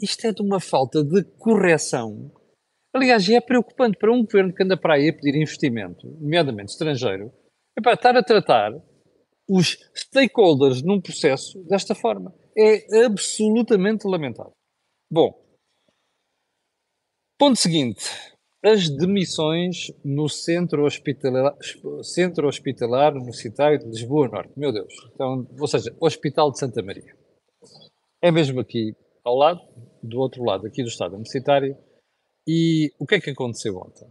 Isto 0.00 0.26
é 0.26 0.32
de 0.32 0.42
uma 0.42 0.60
falta 0.60 1.02
de 1.04 1.22
correção. 1.38 2.30
Aliás, 2.94 3.28
é 3.28 3.40
preocupante 3.40 3.98
para 3.98 4.12
um 4.12 4.24
governo 4.24 4.54
que 4.54 4.62
anda 4.62 4.76
para 4.76 4.94
aí 4.94 5.10
a 5.10 5.12
pedir 5.12 5.36
investimento, 5.36 6.06
nomeadamente 6.20 6.72
estrangeiro, 6.72 7.30
é 7.76 7.80
para 7.82 7.94
estar 7.94 8.16
a 8.16 8.22
tratar 8.22 8.72
os 9.48 9.78
stakeholders 9.94 10.82
num 10.82 11.00
processo 11.00 11.62
desta 11.64 11.94
forma. 11.94 12.34
É 12.56 13.04
absolutamente 13.04 14.06
lamentável. 14.06 14.52
Bom, 15.10 15.32
ponto 17.38 17.56
seguinte 17.56 18.02
as 18.66 18.88
demissões 18.88 19.92
no 20.04 20.28
Centro 20.28 20.84
Hospitalar, 20.84 21.56
Centro 22.02 22.48
Hospitalar 22.48 23.14
Universitário 23.14 23.78
de 23.78 23.86
Lisboa 23.86 24.26
Norte. 24.26 24.52
Meu 24.56 24.72
Deus. 24.72 24.92
Então, 25.14 25.46
ou 25.58 25.68
seja, 25.68 25.94
Hospital 26.00 26.50
de 26.50 26.58
Santa 26.58 26.82
Maria. 26.82 27.14
É 28.20 28.32
mesmo 28.32 28.58
aqui 28.60 28.92
ao 29.24 29.36
lado, 29.36 29.60
do 30.02 30.18
outro 30.18 30.42
lado, 30.42 30.66
aqui 30.66 30.82
do 30.82 30.88
Estado 30.88 31.14
Universitário. 31.14 31.76
E 32.44 32.92
o 32.98 33.06
que 33.06 33.16
é 33.16 33.20
que 33.20 33.30
aconteceu 33.30 33.76
ontem? 33.76 34.06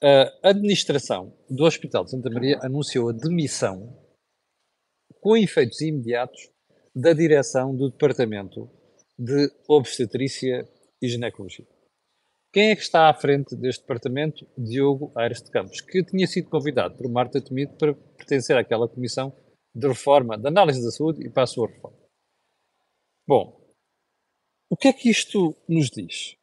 A 0.00 0.50
administração 0.50 1.36
do 1.50 1.64
Hospital 1.64 2.04
de 2.04 2.12
Santa 2.12 2.30
Maria 2.30 2.60
anunciou 2.62 3.08
a 3.08 3.12
demissão 3.12 4.00
com 5.20 5.36
efeitos 5.36 5.80
imediatos 5.80 6.50
da 6.94 7.12
direção 7.12 7.74
do 7.74 7.90
Departamento 7.90 8.70
de 9.18 9.50
Obstetrícia 9.66 10.68
e 11.02 11.08
Ginecologia. 11.08 11.66
Quem 12.52 12.70
é 12.70 12.76
que 12.76 12.82
está 12.82 13.10
à 13.10 13.14
frente 13.14 13.56
deste 13.56 13.80
departamento? 13.80 14.46
Diogo 14.56 15.12
Aires 15.16 15.42
de 15.42 15.50
Campos, 15.50 15.80
que 15.80 16.04
tinha 16.04 16.28
sido 16.28 16.48
convidado 16.48 16.96
por 16.96 17.10
Marta 17.10 17.42
Temido 17.42 17.76
para 17.76 17.92
pertencer 17.92 18.56
àquela 18.56 18.88
comissão 18.88 19.36
de 19.74 19.88
reforma, 19.88 20.38
de 20.38 20.46
análise 20.46 20.80
da 20.80 20.92
saúde 20.92 21.26
e 21.26 21.28
para 21.28 21.42
a 21.42 21.46
sua 21.46 21.66
reforma. 21.66 21.98
Bom, 23.26 23.60
o 24.70 24.76
que 24.76 24.86
é 24.86 24.92
que 24.92 25.10
isto 25.10 25.56
nos 25.68 25.90
diz? 25.90 26.36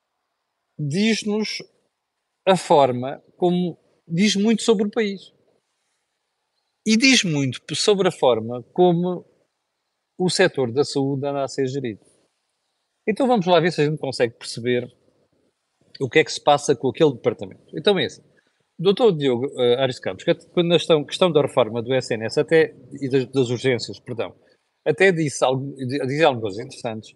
Diz-nos 0.77 1.63
a 2.45 2.57
forma 2.57 3.23
como 3.37 3.77
diz 4.07 4.35
muito 4.35 4.61
sobre 4.61 4.87
o 4.87 4.91
país. 4.91 5.33
E 6.85 6.95
diz 6.95 7.23
muito 7.23 7.75
sobre 7.75 8.07
a 8.07 8.11
forma 8.11 8.61
como 8.73 9.25
o 10.17 10.29
setor 10.29 10.71
da 10.71 10.83
saúde 10.83 11.25
anda 11.25 11.43
a 11.43 11.47
ser 11.47 11.67
gerido. 11.67 12.01
Então 13.07 13.27
vamos 13.27 13.45
lá 13.45 13.59
ver 13.59 13.71
se 13.71 13.81
a 13.81 13.85
gente 13.85 13.99
consegue 13.99 14.35
perceber 14.35 14.91
o 15.99 16.09
que 16.09 16.19
é 16.19 16.23
que 16.23 16.31
se 16.31 16.43
passa 16.43 16.75
com 16.75 16.89
aquele 16.89 17.13
departamento. 17.13 17.77
Então 17.77 17.97
é 17.97 18.05
assim. 18.05 18.23
Doutor 18.77 19.15
Diogo 19.15 19.47
uh, 19.47 19.79
Ares 19.79 19.99
Campos, 19.99 20.25
quando 20.51 20.73
a 20.73 20.77
questão, 20.77 21.05
questão 21.05 21.31
da 21.31 21.41
reforma 21.41 21.81
do 21.81 21.95
SNS 21.95 22.37
até, 22.37 22.75
e 23.01 23.09
das, 23.09 23.25
das 23.27 23.49
urgências, 23.49 23.99
perdão, 23.99 24.35
até 24.85 25.11
disse, 25.11 25.43
algo, 25.45 25.73
disse 25.77 26.23
algumas 26.23 26.41
coisas 26.41 26.65
interessantes. 26.65 27.15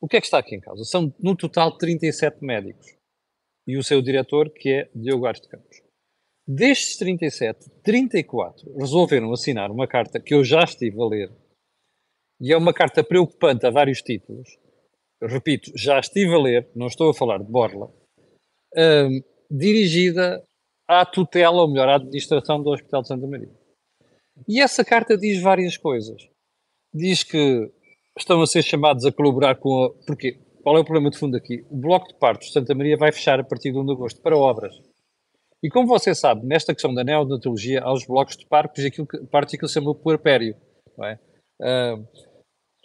O 0.00 0.08
que 0.08 0.16
é 0.16 0.20
que 0.20 0.26
está 0.26 0.38
aqui 0.38 0.56
em 0.56 0.60
causa? 0.60 0.82
São, 0.84 1.14
no 1.20 1.36
total, 1.36 1.76
37 1.76 2.42
médicos. 2.42 2.86
E 3.66 3.76
o 3.76 3.82
seu 3.82 4.02
diretor, 4.02 4.50
que 4.50 4.70
é 4.70 4.90
Diogo 4.94 5.26
Ares 5.26 5.40
de 5.40 5.48
Campos. 5.48 5.82
Destes 6.46 6.98
37, 6.98 7.70
34 7.82 8.76
resolveram 8.78 9.32
assinar 9.32 9.70
uma 9.70 9.86
carta 9.86 10.20
que 10.20 10.34
eu 10.34 10.44
já 10.44 10.62
estive 10.64 11.00
a 11.00 11.06
ler. 11.06 11.32
E 12.40 12.52
é 12.52 12.56
uma 12.56 12.74
carta 12.74 13.02
preocupante 13.02 13.64
a 13.64 13.70
vários 13.70 14.02
títulos. 14.02 14.48
Eu 15.20 15.28
repito, 15.28 15.72
já 15.74 15.98
estive 15.98 16.34
a 16.34 16.38
ler, 16.38 16.68
não 16.74 16.86
estou 16.86 17.08
a 17.08 17.14
falar 17.14 17.38
de 17.38 17.50
Borla, 17.50 17.90
Hum, 18.76 19.22
dirigida 19.48 20.42
à 20.88 21.06
tutela, 21.06 21.62
ou 21.62 21.68
melhor, 21.68 21.88
à 21.88 21.94
administração 21.94 22.60
do 22.60 22.70
Hospital 22.70 23.02
de 23.02 23.08
Santa 23.08 23.26
Maria. 23.26 23.52
E 24.48 24.60
essa 24.60 24.84
carta 24.84 25.16
diz 25.16 25.40
várias 25.40 25.76
coisas. 25.76 26.28
Diz 26.92 27.22
que 27.22 27.70
estão 28.18 28.42
a 28.42 28.46
ser 28.46 28.62
chamados 28.62 29.04
a 29.04 29.12
colaborar 29.12 29.56
com 29.56 29.84
a. 29.84 29.90
Porquê? 30.04 30.40
Qual 30.64 30.78
é 30.78 30.80
o 30.80 30.84
problema 30.84 31.10
de 31.10 31.18
fundo 31.18 31.36
aqui? 31.36 31.62
O 31.68 31.76
Bloco 31.76 32.08
de 32.08 32.14
Partos 32.14 32.46
de 32.46 32.54
Santa 32.54 32.74
Maria 32.74 32.96
vai 32.96 33.12
fechar 33.12 33.38
a 33.38 33.44
partir 33.44 33.70
de 33.70 33.78
1 33.78 33.84
de 33.84 33.92
agosto 33.92 34.22
para 34.22 34.34
obras. 34.34 34.74
E 35.62 35.68
como 35.68 35.86
você 35.86 36.14
sabe, 36.14 36.46
nesta 36.46 36.72
questão 36.72 36.94
da 36.94 37.04
neonatologia, 37.04 37.82
há 37.82 37.92
os 37.92 38.06
blocos 38.06 38.34
de 38.34 38.46
partos, 38.46 38.82
aquilo 38.82 39.06
que, 39.06 39.18
partos 39.26 39.52
aquilo 39.52 39.68
que 39.68 39.68
se 39.68 39.74
chama 39.74 39.94
puerpério. 39.94 40.56
É? 41.02 41.18
Uh, 41.60 42.08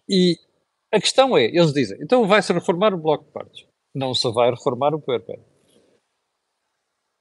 e 0.10 0.36
a 0.94 1.00
questão 1.00 1.38
é, 1.38 1.46
eles 1.46 1.72
dizem, 1.72 1.98
então 2.02 2.28
vai-se 2.28 2.52
reformar 2.52 2.94
o 2.94 2.98
bloco 2.98 3.24
de 3.24 3.32
partos. 3.32 3.66
Não 3.96 4.14
se 4.14 4.30
vai 4.30 4.50
reformar 4.52 4.94
o 4.94 5.00
puerpério. 5.00 5.44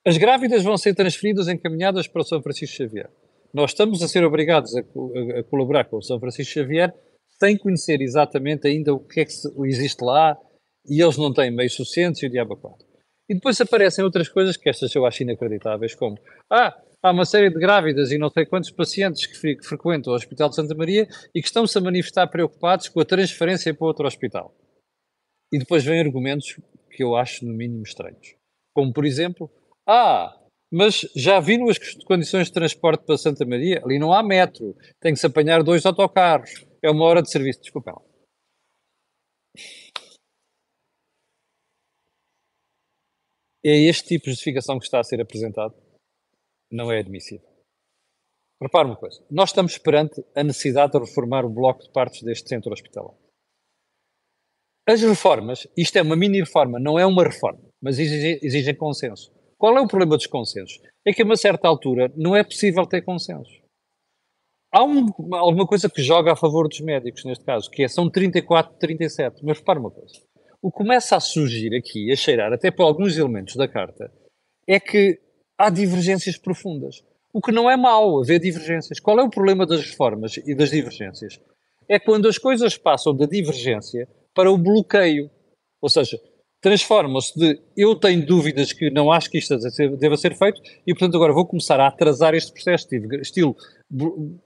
As 0.05 0.19
grávidas 0.19 0.65
vão 0.65 0.77
ser 0.77 0.93
transferidas 0.93 1.47
encaminhadas 1.47 2.09
para 2.09 2.23
o 2.23 2.25
São 2.25 2.43
Francisco 2.43 2.77
Xavier. 2.77 3.11
Nós 3.55 3.71
estamos 3.71 4.03
a 4.03 4.09
ser 4.09 4.25
obrigados 4.25 4.75
a, 4.75 4.81
a, 4.81 5.39
a 5.39 5.45
colaborar 5.45 5.85
com 5.85 5.99
o 5.99 6.03
São 6.03 6.19
Francisco 6.19 6.53
Xavier 6.53 6.93
sem 7.39 7.57
conhecer 7.57 8.01
exatamente 8.01 8.67
ainda 8.67 8.93
o 8.93 8.99
que 8.99 9.21
é 9.21 9.25
que 9.25 9.33
existe 9.65 10.03
lá 10.03 10.37
e 10.89 11.01
eles 11.01 11.17
não 11.17 11.33
têm 11.33 11.51
meios 11.51 11.75
suficientes 11.75 12.23
e 12.23 12.27
o 12.27 12.31
diabo 12.31 12.57
quatro. 12.57 12.87
E 13.29 13.35
depois 13.35 13.61
aparecem 13.61 14.05
outras 14.05 14.29
coisas 14.29 14.57
que 14.57 14.69
estas 14.69 14.95
eu 14.95 15.05
acho 15.05 15.23
inacreditáveis, 15.23 15.95
como 15.95 16.19
ah, 16.51 16.75
há 17.03 17.11
uma 17.11 17.27
série 17.27 17.51
de 17.51 17.59
grávidas 17.61 18.11
e 18.11 18.19
não 18.19 18.31
sei 18.31 18.47
quantos 18.47 18.71
pacientes 18.71 19.27
que, 19.27 19.57
que 19.57 19.67
frequentam 19.67 20.13
o 20.13 20.17
Hospital 20.17 20.49
de 20.49 20.57
Santa 20.57 20.75
Maria 20.75 21.07
e 21.35 21.41
que 21.41 21.47
estão-se 21.47 21.77
a 21.77 21.81
manifestar 21.81 22.27
preocupados 22.29 22.89
com 22.89 23.01
a 23.01 23.05
transferência 23.05 23.75
para 23.75 23.87
outro 23.87 24.07
hospital. 24.07 24.55
E 25.53 25.59
depois 25.59 25.85
vêm 25.85 26.01
argumentos 26.01 26.59
que 26.91 27.03
eu 27.03 27.17
acho 27.17 27.45
no 27.45 27.53
mínimo 27.53 27.83
estranhos. 27.83 28.35
Como, 28.75 28.93
por 28.93 29.05
exemplo, 29.05 29.51
ah, 29.87 30.35
mas 30.71 31.07
já 31.15 31.41
viram 31.41 31.69
as 31.69 31.79
condições 32.05 32.47
de 32.47 32.53
transporte 32.53 33.05
para 33.05 33.17
Santa 33.17 33.45
Maria? 33.45 33.83
Ali 33.85 33.99
não 33.99 34.13
há 34.13 34.23
metro, 34.23 34.75
tem 35.01 35.13
que 35.15 35.21
se 35.21 35.27
apanhar 35.27 35.63
dois 35.63 35.85
autocarros, 35.87 36.67
é 36.83 36.91
uma 36.91 37.05
hora 37.05 37.23
de 37.23 37.31
serviço. 37.31 37.61
Desculpem 37.61 37.95
lá. 37.95 38.03
É 43.69 43.77
este 43.83 44.09
tipo 44.09 44.25
de 44.25 44.31
justificação 44.31 44.79
que 44.79 44.87
está 44.87 44.99
a 44.99 45.05
ser 45.05 45.21
apresentado? 45.21 45.75
Não 46.73 46.91
é 46.91 47.01
admissível. 47.01 47.47
Repare 48.63 48.87
uma 48.89 48.97
coisa, 48.97 49.23
nós 49.31 49.51
estamos 49.51 49.77
perante 49.77 50.25
a 50.35 50.43
necessidade 50.43 50.93
de 50.93 50.99
reformar 50.99 51.45
o 51.45 51.51
bloco 51.51 51.83
de 51.83 51.91
partes 51.91 52.23
deste 52.23 52.49
centro 52.49 52.73
hospitalar. 52.73 53.15
As 54.89 55.03
reformas, 55.03 55.69
isto 55.77 55.99
é 55.99 56.03
uma 56.03 56.17
mini 56.17 56.41
reforma, 56.41 56.81
não 56.81 56.99
é 56.99 57.05
uma 57.05 57.23
reforma, 57.23 57.61
mas 57.79 57.99
exigem, 57.99 58.75
consenso. 58.75 59.31
Qual 59.59 59.77
é 59.77 59.83
o 59.83 59.87
problema 59.87 60.17
dos 60.17 60.27
consensos? 60.27 60.81
É 61.07 61.13
que 61.13 61.21
a 61.21 61.27
uma 61.27 61.37
certa 61.37 61.69
altura 61.69 62.11
não 62.17 62.35
é 62.35 62.43
possível 62.43 62.87
ter 62.87 63.03
consenso. 63.03 63.53
Há 64.73 64.83
um, 64.83 65.09
alguma 65.35 65.67
coisa 65.67 65.91
que 65.91 66.03
joga 66.03 66.33
a 66.33 66.37
favor 66.37 66.69
dos 66.69 66.81
médicos, 66.81 67.23
neste 67.27 67.45
caso, 67.45 67.71
que 67.71 67.83
é, 67.83 67.89
são 67.89 68.09
34, 68.11 68.79
37. 68.79 69.45
Mas 69.45 69.59
repare 69.59 69.79
uma 69.79 69.91
coisa. 69.91 70.15
O 70.61 70.71
que 70.71 70.79
começa 70.79 71.17
a 71.17 71.21
surgir 71.21 71.75
aqui, 71.75 72.11
a 72.11 72.17
cheirar, 72.17 72.53
até 72.53 72.71
por 72.71 72.83
alguns 72.83 73.17
elementos 73.17 73.55
da 73.55 73.69
carta, 73.69 74.13
é 74.67 74.81
que 74.81 75.21
há 75.57 75.71
divergências 75.71 76.37
profundas. 76.37 77.03
O 77.33 77.41
que 77.41 77.53
não 77.53 77.71
é 77.71 77.77
mau 77.77 78.21
haver 78.21 78.41
divergências. 78.41 78.99
Qual 78.99 79.19
é 79.19 79.23
o 79.23 79.31
problema 79.31 79.67
das 79.67 79.83
reformas 79.83 80.37
e 80.39 80.55
das 80.55 80.71
divergências? 80.71 81.41
É 81.89 81.99
quando 81.99 82.27
as 82.27 82.39
coisas 82.39 82.77
passam 82.77 83.15
da 83.15 83.27
divergência 83.27 84.09
para 84.35 84.51
o 84.51 84.59
bloqueio. 84.59 85.31
Ou 85.81 85.89
seja, 85.89 86.21
transformam-se 86.61 87.39
de 87.39 87.61
eu 87.77 87.95
tenho 87.95 88.27
dúvidas 88.27 88.73
que 88.73 88.91
não 88.91 89.13
acho 89.13 89.31
que 89.31 89.39
isto 89.39 89.57
deva 89.97 90.17
ser 90.17 90.37
feito 90.37 90.61
e, 90.87 90.93
portanto, 90.93 91.15
agora 91.17 91.33
vou 91.33 91.47
começar 91.47 91.79
a 91.79 91.87
atrasar 91.87 92.35
este 92.35 92.53
processo, 92.53 92.89
estilo 93.21 93.57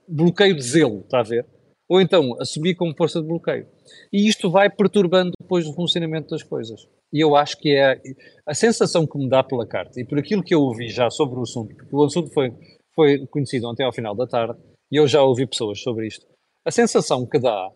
bloqueio 0.07 0.55
de 0.55 0.61
zelo, 0.61 0.99
está 0.99 1.19
a 1.19 1.23
ver? 1.23 1.45
Ou 1.93 2.01
então 2.01 2.35
assumir 2.41 2.73
como 2.73 2.95
força 2.97 3.21
de 3.21 3.27
bloqueio. 3.27 3.67
E 4.11 4.27
isto 4.27 4.49
vai 4.49 4.67
perturbando 4.67 5.31
depois 5.39 5.67
o 5.67 5.75
funcionamento 5.75 6.29
das 6.29 6.41
coisas. 6.41 6.87
E 7.13 7.23
eu 7.23 7.35
acho 7.35 7.55
que 7.59 7.69
é 7.69 8.01
a 8.47 8.55
sensação 8.55 9.05
que 9.05 9.15
me 9.15 9.29
dá 9.29 9.43
pela 9.43 9.67
carta 9.67 10.01
e 10.01 10.03
por 10.03 10.17
aquilo 10.17 10.41
que 10.41 10.55
eu 10.55 10.61
ouvi 10.61 10.87
já 10.87 11.11
sobre 11.11 11.37
o 11.37 11.43
assunto, 11.43 11.75
porque 11.75 11.95
o 11.95 12.03
assunto 12.03 12.33
foi, 12.33 12.51
foi 12.95 13.27
conhecido 13.27 13.69
ontem 13.69 13.83
ao 13.83 13.93
final 13.93 14.15
da 14.15 14.25
tarde 14.25 14.59
e 14.91 14.95
eu 14.95 15.07
já 15.07 15.21
ouvi 15.21 15.45
pessoas 15.45 15.81
sobre 15.81 16.07
isto. 16.07 16.25
A 16.65 16.71
sensação 16.71 17.27
que 17.27 17.37
dá 17.37 17.69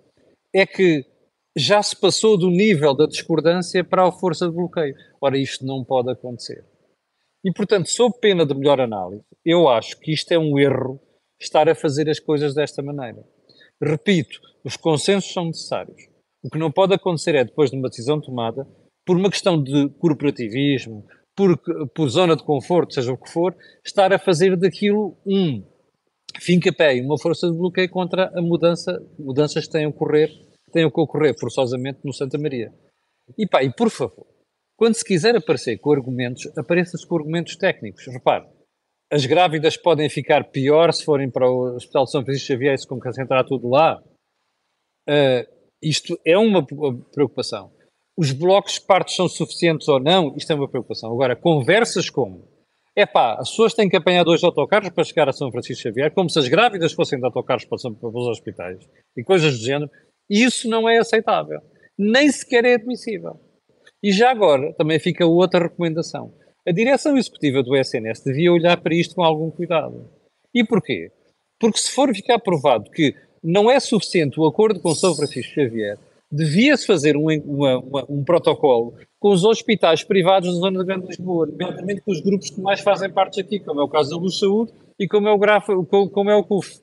é 0.52 0.66
que 0.66 1.06
já 1.56 1.84
se 1.84 1.96
passou 1.96 2.40
do 2.40 2.50
nível 2.50 2.96
da 2.96 3.06
discordância 3.06 3.84
para 3.84 4.08
a 4.08 4.12
força 4.12 4.48
de 4.48 4.56
bloqueio. 4.56 4.96
Ora, 5.22 5.38
isto 5.38 5.64
não 5.64 5.84
pode 5.84 6.10
acontecer. 6.10 6.66
E, 7.46 7.54
portanto, 7.54 7.88
sob 7.88 8.16
pena 8.20 8.48
de 8.48 8.56
melhor 8.56 8.82
análise, 8.82 9.22
eu 9.46 9.70
acho 9.70 10.00
que 10.00 10.12
isto 10.12 10.32
é 10.32 10.40
um 10.40 10.58
erro 10.58 11.00
estar 11.40 11.70
a 11.70 11.76
fazer 11.76 12.10
as 12.10 12.20
coisas 12.20 12.56
desta 12.56 12.82
maneira. 12.82 13.24
Repito, 13.82 14.40
os 14.64 14.76
consensos 14.76 15.32
são 15.32 15.46
necessários. 15.46 16.02
O 16.44 16.50
que 16.50 16.58
não 16.58 16.72
pode 16.72 16.94
acontecer 16.94 17.36
é, 17.36 17.44
depois 17.44 17.72
de 17.72 17.78
uma 17.78 17.90
decisão 17.90 18.20
tomada, 18.20 18.68
por 19.06 19.18
uma 19.18 19.30
questão 19.30 19.62
de 19.62 19.90
corporativismo, 20.00 21.06
por, 21.36 21.58
por 21.94 22.10
zona 22.10 22.36
de 22.36 22.44
conforto, 22.44 22.94
seja 22.94 23.14
o 23.14 23.18
que 23.18 23.32
for, 23.32 23.56
estar 23.86 24.12
a 24.12 24.20
fazer 24.20 24.58
daquilo 24.58 25.18
um 25.26 25.64
fim 26.40 26.60
pé 26.60 26.98
e 26.98 27.02
uma 27.02 27.18
força 27.18 27.50
de 27.50 27.58
bloqueio 27.58 27.90
contra 27.90 28.32
a 28.38 28.42
mudança, 28.42 29.00
mudanças 29.18 29.68
que 29.68 29.78
a 29.78 29.88
ocorrer 29.88 30.30
tenham 30.72 30.92
que 30.92 31.00
ocorrer 31.00 31.38
forçosamente 31.40 32.00
no 32.04 32.14
Santa 32.14 32.38
Maria. 32.38 32.74
E 33.38 33.48
pá, 33.48 33.64
e 33.64 33.72
por 33.72 33.90
favor, 33.90 34.26
quando 34.76 34.96
se 34.96 35.04
quiser 35.04 35.36
aparecer 35.36 35.78
com 35.78 35.92
argumentos, 35.92 36.46
apareça-se 36.58 37.08
com 37.08 37.18
argumentos 37.18 37.56
técnicos. 37.56 38.06
Repare, 38.08 38.46
as 39.12 39.26
grávidas 39.26 39.78
podem 39.78 40.10
ficar 40.10 40.44
pior 40.46 40.92
se 40.94 41.04
forem 41.04 41.30
para 41.30 41.50
o 41.50 41.76
Hospital 41.76 42.06
de 42.06 42.12
São 42.12 42.24
Francisco 42.24 42.48
Xavier 42.48 42.74
e 42.74 42.78
se 42.78 42.88
concentrar 42.88 43.46
tudo 43.46 43.70
lá. 43.70 44.02
Uh, 45.08 45.48
isto 45.82 46.20
é 46.26 46.38
uma 46.38 46.66
preocupação. 46.66 47.72
Os 48.18 48.32
blocos 48.32 48.74
de 48.74 48.82
partos 48.82 49.16
são 49.16 49.30
suficientes 49.30 49.88
ou 49.88 50.00
não, 50.00 50.36
isto 50.36 50.52
é 50.52 50.56
uma 50.56 50.68
preocupação. 50.68 51.12
Agora, 51.12 51.36
conversas 51.36 52.10
como 52.10 52.48
é 52.98 53.06
pá, 53.06 53.36
as 53.40 53.52
pessoas 53.52 53.76
têm 53.76 53.88
que 53.88 53.96
apanhar 53.96 54.24
dois 54.24 54.44
autocarros 54.44 54.90
para 54.90 55.04
chegar 55.04 55.30
a 55.30 55.32
São 55.32 55.52
Francisco 55.52 55.84
Xavier, 55.84 56.12
como 56.12 56.32
se 56.32 56.40
as 56.40 56.48
grávidas 56.48 56.94
fossem 56.94 57.20
de 57.20 57.26
autocarros 57.26 57.64
para, 57.64 57.78
para 57.78 58.10
os 58.10 58.28
hospitais 58.28 58.80
e 59.16 59.24
coisas 59.24 59.60
do 59.60 59.64
género, 59.64 59.92
isso 60.28 60.68
não 60.68 60.90
é 60.90 60.98
aceitável. 60.98 61.62
Nem 61.96 62.28
sequer 62.32 62.66
é 62.66 62.74
admissível. 62.74 63.40
E 64.02 64.12
já 64.12 64.32
agora, 64.32 64.74
também 64.74 64.98
fica 64.98 65.28
outra 65.28 65.66
recomendação. 65.66 66.34
A 66.68 66.72
direção 66.74 67.16
executiva 67.16 67.64
do 67.64 67.78
SNS 67.78 68.26
devia 68.26 68.52
olhar 68.52 68.76
para 68.76 68.94
isto 68.94 69.16
com 69.16 69.24
algum 69.24 69.50
cuidado. 69.50 70.10
E 70.54 70.66
porquê? 70.66 71.10
Porque 71.58 71.78
se 71.78 71.90
for 71.94 72.14
ficar 72.14 72.40
provado 72.40 72.92
que 72.92 73.16
não 73.42 73.72
é 73.72 73.80
suficiente 73.80 74.38
o 74.38 74.46
acordo 74.46 74.82
com 74.82 74.94
São 74.94 75.16
Francisco 75.16 75.54
Xavier, 75.54 75.98
devia-se 76.30 76.86
fazer 76.86 77.16
um, 77.16 77.28
uma, 77.46 77.78
uma, 77.78 78.06
um 78.10 78.22
protocolo 78.22 78.96
com 79.18 79.30
os 79.30 79.46
hospitais 79.46 80.04
privados 80.04 80.54
da 80.54 80.60
zona 80.60 80.80
da 80.80 80.84
Grande 80.84 81.08
Lisboa, 81.08 81.46
nomeadamente 81.46 82.02
com 82.02 82.12
os 82.12 82.20
grupos 82.20 82.50
que 82.50 82.60
mais 82.60 82.82
fazem 82.82 83.10
parte 83.10 83.40
aqui, 83.40 83.62
como 83.62 83.80
é 83.80 83.84
o 83.86 83.88
caso 83.88 84.10
da 84.10 84.18
Luz 84.18 84.38
Saúde 84.38 84.74
e 85.00 85.08
como 85.08 85.30
é 85.30 85.32
o, 85.32 85.38
Grafo, 85.38 85.86
como 85.86 86.30
é 86.30 86.36
o 86.36 86.44
CUF. 86.44 86.82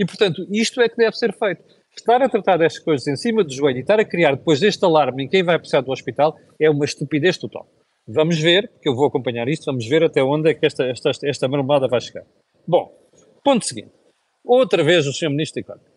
E, 0.00 0.04
portanto, 0.04 0.44
isto 0.50 0.80
é 0.80 0.88
que 0.88 0.96
deve 0.96 1.16
ser 1.16 1.32
feito 1.32 1.62
estar 1.96 2.20
a 2.20 2.28
tratar 2.28 2.56
destas 2.56 2.82
coisas 2.82 3.06
em 3.06 3.14
cima 3.14 3.44
do 3.44 3.52
joelho 3.52 3.78
e 3.78 3.82
estar 3.82 4.00
a 4.00 4.04
criar 4.04 4.34
depois 4.34 4.58
deste 4.58 4.84
alarme 4.84 5.22
em 5.22 5.28
quem 5.28 5.44
vai 5.44 5.60
precisar 5.60 5.82
do 5.82 5.92
hospital 5.92 6.36
é 6.58 6.68
uma 6.68 6.84
estupidez 6.84 7.38
total. 7.38 7.68
Vamos 8.06 8.38
ver, 8.38 8.68
porque 8.68 8.88
eu 8.88 8.94
vou 8.94 9.06
acompanhar 9.06 9.48
isto, 9.48 9.66
vamos 9.66 9.86
ver 9.86 10.02
até 10.02 10.22
onde 10.22 10.50
é 10.50 10.54
que 10.54 10.66
esta, 10.66 10.84
esta, 10.84 11.10
esta 11.24 11.48
marmelada 11.48 11.86
vai 11.86 12.00
chegar. 12.00 12.24
Bom, 12.66 12.92
ponto 13.44 13.64
seguinte. 13.64 13.92
Outra 14.44 14.82
vez 14.82 15.06
o 15.06 15.12
Sr. 15.12 15.30
Ministro 15.30 15.62
da 15.62 15.72
Economia. 15.72 15.92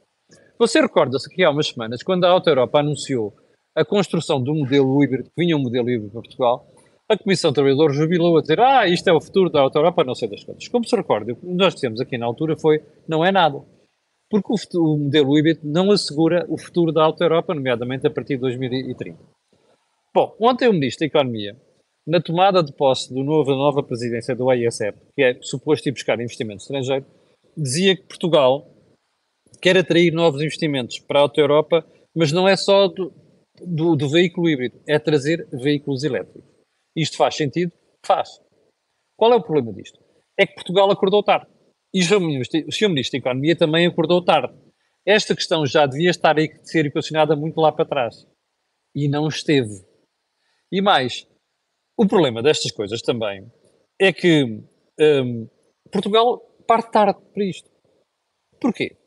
Você 0.57 0.79
recorda-se 0.79 1.29
que 1.29 1.43
há 1.43 1.49
umas 1.49 1.67
semanas, 1.67 2.03
quando 2.03 2.25
a 2.25 2.29
Auto 2.29 2.49
Europa 2.49 2.79
anunciou 2.79 3.33
a 3.75 3.83
construção 3.83 4.41
do 4.41 4.53
modelo 4.53 5.03
híbrido, 5.03 5.25
que 5.25 5.43
vinha 5.43 5.57
um 5.57 5.61
modelo 5.61 5.89
híbrido 5.89 6.11
para 6.11 6.21
Portugal, 6.21 6.67
a 7.09 7.17
Comissão 7.17 7.51
de 7.51 7.55
Trabalhadores 7.55 7.95
jubilou 7.95 8.37
a 8.37 8.41
dizer 8.41 8.59
ah, 8.59 8.87
isto 8.87 9.07
é 9.07 9.13
o 9.13 9.19
futuro 9.19 9.49
da 9.49 9.61
Auto 9.61 9.77
Europa, 9.77 10.03
não 10.03 10.15
sei 10.15 10.29
das 10.29 10.43
coisas. 10.43 10.67
Como 10.67 10.85
se 10.85 10.95
recorda, 10.95 11.33
o 11.33 11.35
que 11.35 11.45
nós 11.45 11.73
dissemos 11.73 11.99
aqui 11.99 12.17
na 12.17 12.25
altura 12.25 12.55
foi, 12.55 12.81
não 13.07 13.25
é 13.25 13.31
nada 13.31 13.61
porque 14.29 14.51
o, 14.51 14.57
futuro, 14.57 14.93
o 14.93 14.97
modelo 14.97 15.37
híbrido 15.37 15.61
não 15.63 15.91
assegura 15.91 16.45
o 16.49 16.57
futuro 16.57 16.91
da 16.91 17.03
Alta 17.03 17.23
Europa, 17.23 17.53
nomeadamente 17.53 18.07
a 18.07 18.09
partir 18.09 18.35
de 18.35 18.41
2030. 18.41 19.17
Bom, 20.13 20.35
ontem 20.39 20.67
o 20.67 20.73
Ministro 20.73 21.01
da 21.01 21.05
Economia, 21.07 21.55
na 22.05 22.21
tomada 22.21 22.63
de 22.63 22.71
posse 22.73 23.13
do 23.13 23.23
novo, 23.23 23.49
da 23.49 23.57
nova 23.57 23.81
presidência 23.81 24.35
do 24.35 24.51
ISF, 24.53 24.97
que 25.15 25.23
é 25.23 25.39
suposto 25.41 25.89
ir 25.89 25.91
buscar 25.91 26.19
investimento 26.19 26.61
estrangeiro, 26.61 27.05
dizia 27.57 27.95
que 27.95 28.03
Portugal 28.03 28.69
quer 29.61 29.77
atrair 29.77 30.11
novos 30.11 30.41
investimentos 30.41 30.99
para 30.99 31.19
a 31.19 31.21
Alta 31.23 31.41
Europa, 31.41 31.85
mas 32.15 32.31
não 32.31 32.47
é 32.47 32.55
só 32.55 32.87
do, 32.87 33.11
do, 33.61 33.95
do 33.95 34.09
veículo 34.09 34.49
híbrido, 34.49 34.79
é 34.87 34.99
trazer 34.99 35.47
veículos 35.51 36.03
elétricos. 36.03 36.43
Isto 36.95 37.17
faz 37.17 37.35
sentido? 37.35 37.71
Faz. 38.05 38.39
Qual 39.17 39.33
é 39.33 39.35
o 39.35 39.41
problema 39.43 39.73
disto? 39.73 39.99
É 40.37 40.45
que 40.45 40.55
Portugal 40.55 40.91
acordou 40.91 41.23
tarde. 41.23 41.47
E 41.93 42.01
o 42.01 42.03
Sr. 42.03 42.19
Ministro, 42.19 42.59
o 42.67 42.71
Sr. 42.71 42.89
Ministro 42.89 43.13
da 43.13 43.29
Economia 43.29 43.55
também 43.55 43.87
acordou 43.87 44.23
tarde. 44.23 44.53
Esta 45.05 45.35
questão 45.35 45.65
já 45.65 45.85
devia 45.85 46.09
estar 46.09 46.33
de 46.33 46.49
ser 46.63 46.85
equacionada 46.85 47.35
muito 47.35 47.59
lá 47.59 47.71
para 47.71 47.85
trás. 47.85 48.27
E 48.93 49.07
não 49.07 49.27
esteve. 49.27 49.85
E 50.71 50.81
mais, 50.81 51.27
o 51.97 52.07
problema 52.07 52.41
destas 52.41 52.71
coisas 52.71 53.01
também 53.01 53.49
é 53.99 54.11
que 54.11 54.43
um, 54.99 55.47
Portugal 55.91 56.39
parte 56.67 56.91
tarde 56.91 57.19
para 57.33 57.45
isto. 57.45 57.69
Porquê? 58.59 58.97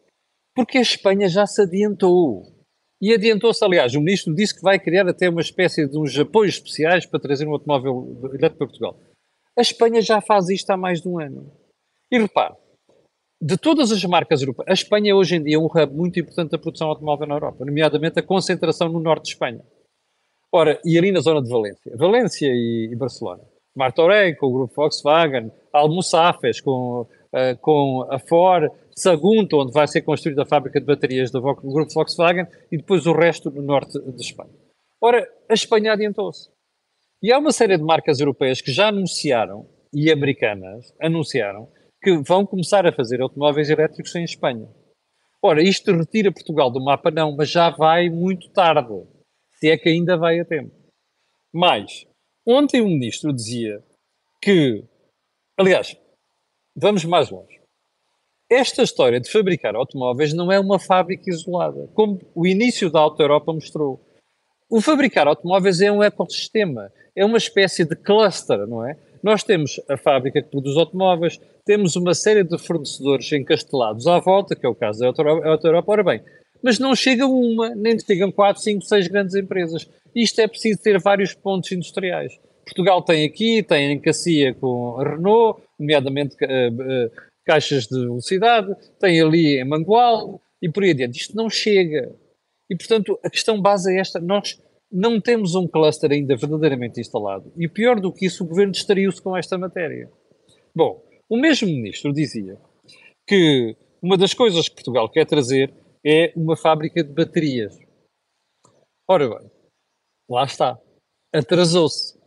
Porque 0.55 0.79
a 0.79 0.83
Espanha 0.83 1.29
já 1.29 1.47
se 1.47 1.63
adiantou. 1.63 2.43
E 3.01 3.13
adiantou-se, 3.13 3.65
aliás, 3.65 3.95
o 3.95 4.01
Ministro 4.01 4.35
disse 4.35 4.57
que 4.57 4.63
vai 4.63 4.79
criar 4.79 5.09
até 5.09 5.29
uma 5.29 5.41
espécie 5.41 5.87
de 5.87 5.97
uns 5.97 6.19
apoios 6.19 6.55
especiais 6.55 7.07
para 7.07 7.21
trazer 7.21 7.47
um 7.47 7.53
automóvel 7.53 8.19
elétrico 8.35 8.59
para 8.59 8.67
Portugal. 8.67 9.01
A 9.57 9.61
Espanha 9.61 10.01
já 10.01 10.21
faz 10.21 10.49
isto 10.49 10.71
há 10.71 10.77
mais 10.77 11.01
de 11.01 11.09
um 11.09 11.21
ano. 11.21 11.53
E 12.11 12.19
repare, 12.19 12.55
de 13.41 13.57
todas 13.57 13.93
as 13.93 14.05
marcas 14.05 14.41
europeias, 14.41 14.69
a 14.69 14.73
Espanha 14.73 15.15
hoje 15.15 15.37
em 15.37 15.43
dia 15.43 15.57
é 15.57 15.59
um 15.59 15.67
hub 15.67 15.95
muito 15.95 16.19
importante 16.19 16.51
da 16.51 16.59
produção 16.59 16.89
automóvel 16.89 17.27
na 17.29 17.35
Europa, 17.37 17.65
nomeadamente 17.65 18.19
a 18.19 18.23
concentração 18.23 18.89
no 18.89 18.99
norte 18.99 19.25
de 19.25 19.31
Espanha. 19.31 19.65
Ora, 20.53 20.81
e 20.85 20.97
ali 20.97 21.13
na 21.13 21.21
zona 21.21 21.43
de 21.43 21.51
Valência, 21.51 21.97
Valência 21.97 22.49
e, 22.49 22.89
e 22.91 22.97
Barcelona. 22.97 23.43
Martorell 23.77 24.37
com 24.37 24.47
o 24.47 24.53
grupo 24.53 24.75
Volkswagen, 24.75 25.53
Almoçafes 25.73 26.61
com, 26.61 27.03
uh, 27.03 27.59
com 27.61 28.07
a 28.11 28.19
Ford, 28.19 28.71
Sagunto, 28.97 29.59
onde 29.59 29.73
vai 29.73 29.87
ser 29.87 30.03
construída 30.03 30.43
a 30.43 30.47
fábrica 30.47 30.81
de 30.81 30.87
baterias 30.87 31.31
do 31.31 31.41
grupo 31.41 31.93
Volkswagen, 31.95 32.47
e 32.73 32.77
depois 32.77 33.07
o 33.07 33.13
resto 33.13 33.51
no 33.51 33.63
norte 33.63 33.99
de 34.01 34.23
Espanha. 34.23 34.51
Ora, 35.01 35.29
a 35.49 35.55
Espanha 35.55 35.93
adiantou-se. 35.93 36.51
E 37.23 37.33
há 37.33 37.39
uma 37.39 37.53
série 37.53 37.77
de 37.77 37.85
marcas 37.85 38.19
europeias 38.19 38.61
que 38.61 38.73
já 38.73 38.89
anunciaram, 38.89 39.67
e 39.93 40.11
americanas, 40.11 40.93
anunciaram, 41.01 41.69
que 42.03 42.17
vão 42.19 42.45
começar 42.45 42.87
a 42.87 42.93
fazer 42.93 43.21
automóveis 43.21 43.71
elétricos 43.71 44.15
em 44.17 44.25
Espanha. 44.25 44.69
Ora, 45.43 45.63
isto 45.63 45.93
retira 45.93 46.33
Portugal 46.33 46.71
do 46.71 46.83
mapa? 46.83 47.11
Não, 47.11 47.35
mas 47.37 47.49
já 47.49 47.71
vai 47.71 48.09
muito 48.09 48.51
tarde. 48.51 49.03
Se 49.59 49.71
é 49.71 49.77
que 49.77 49.89
ainda 49.89 50.17
vai 50.17 50.39
a 50.39 50.45
tempo. 50.45 50.73
Mas, 51.53 52.07
ontem 52.47 52.81
o 52.81 52.87
ministro 52.87 53.33
dizia 53.33 53.83
que, 54.41 54.85
aliás, 55.59 55.97
vamos 56.77 57.05
mais 57.05 57.31
longe. 57.31 57.59
Esta 58.51 58.83
história 58.83 59.21
de 59.21 59.31
fabricar 59.31 59.75
automóveis 59.75 60.33
não 60.33 60.51
é 60.51 60.59
uma 60.59 60.79
fábrica 60.79 61.29
isolada, 61.29 61.89
como 61.93 62.21
o 62.35 62.47
início 62.47 62.91
da 62.91 63.01
Auto 63.01 63.21
Europa 63.21 63.53
mostrou. 63.53 64.01
O 64.71 64.81
fabricar 64.81 65.27
automóveis 65.27 65.81
é 65.81 65.91
um 65.91 66.03
ecossistema, 66.03 66.93
é 67.17 67.25
uma 67.25 67.39
espécie 67.39 67.85
de 67.85 67.97
cluster, 67.97 68.67
não 68.67 68.87
é? 68.87 68.97
Nós 69.23 69.43
temos 69.43 69.81
a 69.89 69.97
fábrica 69.97 70.41
que 70.41 70.49
produz 70.49 70.77
automóveis, 70.77 71.41
temos 71.65 71.97
uma 71.97 72.15
série 72.15 72.45
de 72.45 72.57
fornecedores 72.57 73.31
encastelados 73.33 74.07
à 74.07 74.19
volta, 74.19 74.55
que 74.55 74.65
é 74.65 74.69
o 74.69 74.75
caso 74.75 75.01
da 75.01 75.09
Auto 75.09 75.67
Europa. 75.67 75.93
Ora 75.93 76.05
bem, 76.05 76.23
mas 76.63 76.79
não 76.79 76.95
chega 76.95 77.27
uma, 77.27 77.75
nem 77.75 77.99
chegam 77.99 78.31
quatro, 78.31 78.63
cinco, 78.63 78.85
seis 78.85 79.09
grandes 79.09 79.35
empresas. 79.35 79.89
Isto 80.15 80.41
é 80.41 80.49
preciso 80.49 80.81
ter 80.83 80.99
vários 81.01 81.35
pontos 81.35 81.71
industriais. 81.73 82.39
Portugal 82.65 83.03
tem 83.03 83.25
aqui, 83.25 83.63
tem 83.63 83.93
em 83.93 84.01
Cacia 84.01 84.55
com 84.55 84.99
a 85.01 85.11
Renault, 85.11 85.63
nomeadamente 85.79 86.37
uh, 86.45 86.47
uh, 86.47 87.11
caixas 87.47 87.87
de 87.87 87.99
velocidade, 87.99 88.75
tem 89.01 89.21
ali 89.21 89.59
em 89.59 89.65
Mangual 89.65 90.41
e 90.61 90.71
por 90.71 90.83
aí 90.83 90.91
adiante. 90.91 91.21
Isto 91.21 91.37
não 91.37 91.49
chega. 91.49 92.15
E, 92.71 92.77
portanto, 92.77 93.19
a 93.25 93.31
questão 93.31 93.61
base 93.61 93.95
é 93.95 94.01
esta. 94.01 94.21
Nós 94.21 94.61
não 94.93 95.21
temos 95.21 95.55
um 95.55 95.67
cluster 95.67 96.11
ainda 96.13 96.37
verdadeiramente 96.37 97.01
instalado. 97.01 97.51
E 97.57 97.69
pior 97.69 98.01
do 98.01 98.13
que 98.13 98.27
isso, 98.27 98.45
o 98.45 98.47
governo 98.47 98.73
distraiu-se 98.73 99.23
com 99.23 99.37
esta 99.37 99.57
matéria. 99.57 100.11
Bom, 100.75 101.03
o 101.29 101.37
mesmo 101.39 101.69
ministro 101.69 102.13
dizia 102.13 102.59
que 103.27 103.77
uma 104.03 104.17
das 104.17 104.35
coisas 104.35 104.69
que 104.69 104.75
Portugal 104.75 105.09
quer 105.09 105.27
trazer 105.27 105.73
é 106.05 106.33
uma 106.37 106.57
fábrica 106.57 107.03
de 107.03 107.13
baterias. 107.13 107.77
Ora 109.07 109.29
bem, 109.29 109.51
lá 110.29 110.45
está. 110.45 110.79
Atrasou-se. 111.35 112.19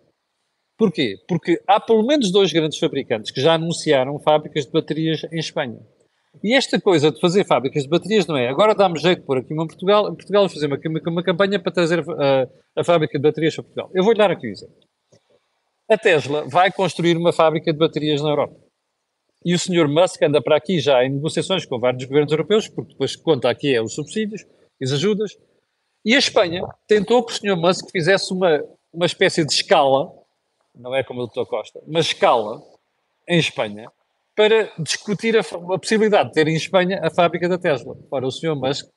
Porquê? 0.78 1.18
Porque 1.28 1.62
há 1.68 1.80
pelo 1.80 2.06
menos 2.06 2.32
dois 2.32 2.52
grandes 2.52 2.80
fabricantes 2.80 3.32
que 3.32 3.40
já 3.40 3.54
anunciaram 3.54 4.20
fábricas 4.20 4.66
de 4.66 4.72
baterias 4.72 5.24
em 5.32 5.38
Espanha. 5.38 5.80
E 6.44 6.56
esta 6.56 6.80
coisa 6.80 7.12
de 7.12 7.20
fazer 7.20 7.46
fábricas 7.46 7.84
de 7.84 7.90
baterias 7.90 8.26
não 8.26 8.38
é 8.38 8.48
agora 8.48 8.74
dá-me 8.74 8.98
jeito 8.98 9.20
de 9.20 9.26
pôr 9.26 9.38
aqui 9.38 9.54
uma 9.54 9.66
em 9.66 9.68
Portugal, 9.68 10.10
em 10.10 10.16
Portugal 10.16 10.50
fazer 10.50 10.68
uma, 10.68 10.80
uma, 11.08 11.24
campanha 11.24 11.60
para 11.60 11.72
trazer 11.72 12.00
a, 12.00 12.48
a 12.76 12.84
fábrica 12.84 13.20
de 13.20 13.24
baterias 13.24 13.54
para 13.54 13.64
Portugal. 13.64 13.92
Eu 13.94 14.04
vou-lhe 14.04 14.18
dar 14.18 14.32
aqui 14.32 14.48
um 14.48 14.52
exemplo. 14.52 14.76
A 15.90 15.98
Tesla 15.98 16.48
vai 16.48 16.72
construir 16.72 17.18
uma 17.18 17.34
fábrica 17.34 17.72
de 17.72 17.78
baterias 17.78 18.22
na 18.22 18.30
Europa. 18.30 18.56
E 19.44 19.56
o 19.56 19.60
Sr. 19.60 19.88
Musk 19.88 20.22
anda 20.22 20.42
para 20.42 20.56
aqui 20.56 20.80
já 20.80 21.04
em 21.04 21.10
negociações 21.10 21.66
com 21.66 21.80
vários 21.80 22.04
governos 22.06 22.32
europeus, 22.32 22.68
porque 22.68 22.92
depois 22.92 23.16
conta 23.16 23.50
aqui 23.50 23.74
é 23.74 23.82
os 23.82 23.94
subsídios, 23.94 24.46
as 24.82 24.92
ajudas. 24.92 25.38
E 26.06 26.16
a 26.16 26.20
Espanha 26.20 26.64
tentou 26.88 27.24
que 27.24 27.34
o 27.34 27.36
Sr. 27.36 27.56
Musk 27.56 27.90
fizesse 27.92 28.32
uma, 28.34 28.64
uma 28.94 29.06
espécie 29.06 29.46
de 29.46 29.52
escala, 29.52 30.12
não 30.76 30.96
é 30.96 31.04
como 31.04 31.24
o 31.24 31.28
Dr. 31.28 31.46
Costa, 31.46 31.82
mas 31.88 32.08
escala 32.08 32.62
em 33.28 33.40
Espanha, 33.40 33.92
para 34.36 34.72
discutir 34.80 35.38
a, 35.38 35.42
a, 35.42 35.80
possibilidade 35.80 36.30
de 36.30 36.36
ter 36.36 36.48
em 36.48 36.56
Espanha 36.56 37.00
a 37.04 37.10
fábrica 37.10 37.50
da 37.50 37.58
Tesla. 37.58 37.96
Ora, 38.10 38.28
o 38.28 38.32
Sr. 38.32 38.56
Musk 38.56 38.88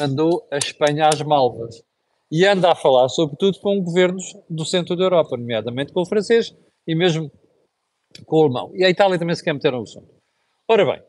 mandou 0.00 0.46
a 0.50 0.58
Espanha 0.58 1.08
às 1.08 1.20
malvas 1.22 1.82
e 2.30 2.46
anda 2.46 2.70
a 2.70 2.74
falar, 2.74 3.08
sobretudo, 3.08 3.58
com 3.60 3.82
governos 3.82 4.24
do 4.48 4.64
centro 4.64 4.96
da 4.96 5.04
Europa, 5.04 5.36
nomeadamente 5.36 5.92
com 5.92 6.00
o 6.00 6.06
francês 6.06 6.54
e 6.86 6.94
mesmo 6.94 7.30
com 8.24 8.36
o 8.36 8.42
alemão. 8.42 8.70
E 8.74 8.84
a 8.84 8.90
Itália 8.90 9.18
também 9.18 9.34
se 9.34 9.42
quer 9.42 9.52
meter 9.52 9.72
no 9.72 9.82
assunto. 9.82 10.08
Ora 10.68 10.84
bem, 10.84 11.02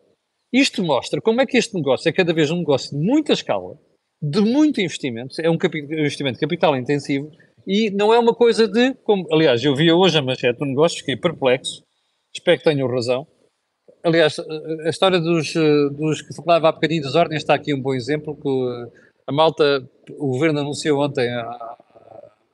isto 0.51 0.83
mostra 0.83 1.21
como 1.21 1.41
é 1.41 1.45
que 1.45 1.57
este 1.57 1.75
negócio 1.75 2.07
é 2.09 2.11
cada 2.11 2.33
vez 2.33 2.51
um 2.51 2.57
negócio 2.57 2.97
de 2.97 3.05
muita 3.05 3.33
escala, 3.33 3.77
de 4.21 4.41
muito 4.41 4.79
investimento, 4.81 5.35
é 5.41 5.49
um 5.49 5.57
investimento 5.91 6.39
capital 6.39 6.75
intensivo 6.75 7.29
e 7.67 7.89
não 7.91 8.13
é 8.13 8.19
uma 8.19 8.33
coisa 8.33 8.67
de, 8.67 8.93
como, 9.03 9.25
aliás, 9.31 9.63
eu 9.63 9.75
vi 9.75 9.91
hoje 9.91 10.17
a 10.17 10.21
manchete 10.21 10.59
do 10.59 10.65
negócio, 10.65 10.99
fiquei 10.99 11.17
perplexo, 11.17 11.83
espero 12.33 12.57
que 12.57 12.63
tenham 12.63 12.87
razão, 12.87 13.27
Aliás, 14.03 14.37
a 14.85 14.89
história 14.89 15.17
dos, 15.17 15.53
dos 15.53 16.21
que 16.21 16.35
falava 16.35 16.67
há 16.67 16.71
bocadinho 16.73 17.03
das 17.03 17.15
ordens 17.15 17.41
está 17.41 17.53
aqui 17.53 17.73
um 17.73 17.81
bom 17.81 17.93
exemplo, 17.93 18.35
que 18.35 18.91
a 19.25 19.31
malta, 19.31 19.89
o 20.19 20.27
governo 20.27 20.59
anunciou 20.59 21.01
ontem 21.01 21.29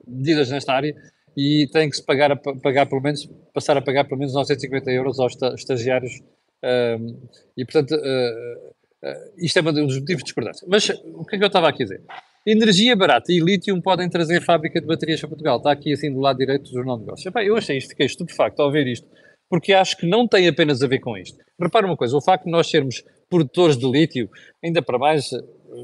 medidas 0.07 0.51
nesta 0.51 0.73
área 0.73 0.95
e 1.35 1.67
tem 1.71 1.89
que 1.89 1.95
se 1.95 2.05
pagar, 2.05 2.35
pagar 2.61 2.85
pelo 2.87 3.01
menos, 3.01 3.27
passar 3.53 3.77
a 3.77 3.81
pagar 3.81 4.05
pelo 4.05 4.19
menos 4.19 4.33
950 4.33 4.91
euros 4.91 5.19
aos 5.19 5.35
estagiários 5.55 6.21
um, 6.63 7.19
e 7.55 7.63
portanto 7.63 7.95
uh, 7.95 9.07
uh, 9.07 9.33
isto 9.37 9.57
é 9.57 9.61
um 9.61 9.73
dos 9.73 9.99
motivos 9.99 10.23
de 10.23 10.25
discordância. 10.25 10.67
Mas 10.69 10.89
o 10.89 11.25
que 11.25 11.35
é 11.35 11.39
que 11.39 11.43
eu 11.43 11.47
estava 11.47 11.69
aqui 11.69 11.83
a 11.83 11.85
dizer? 11.85 12.01
Energia 12.45 12.95
barata 12.95 13.31
e 13.31 13.39
lítio 13.39 13.79
podem 13.81 14.09
trazer 14.09 14.41
fábrica 14.41 14.81
de 14.81 14.87
baterias 14.87 15.19
para 15.19 15.29
Portugal. 15.29 15.57
Está 15.57 15.71
aqui 15.71 15.93
assim 15.93 16.11
do 16.11 16.19
lado 16.19 16.37
direito 16.37 16.63
do 16.63 16.71
Jornal 16.71 16.97
de 16.97 17.03
Negócios. 17.03 17.25
Epá, 17.25 17.43
eu 17.43 17.55
achei 17.55 17.77
isto, 17.77 17.89
fiquei 17.89 18.05
estupefacto 18.05 18.61
ao 18.61 18.71
ver 18.71 18.87
isto 18.87 19.07
porque 19.49 19.73
acho 19.73 19.97
que 19.97 20.05
não 20.05 20.27
tem 20.27 20.47
apenas 20.47 20.83
a 20.83 20.87
ver 20.87 20.99
com 20.99 21.17
isto. 21.17 21.37
Repara 21.59 21.87
uma 21.87 21.97
coisa, 21.97 22.15
o 22.15 22.21
facto 22.21 22.45
de 22.45 22.51
nós 22.51 22.69
sermos 22.69 23.03
produtores 23.29 23.75
de 23.75 23.89
lítio, 23.89 24.29
ainda 24.63 24.81
para 24.81 24.99
mais, 24.99 25.29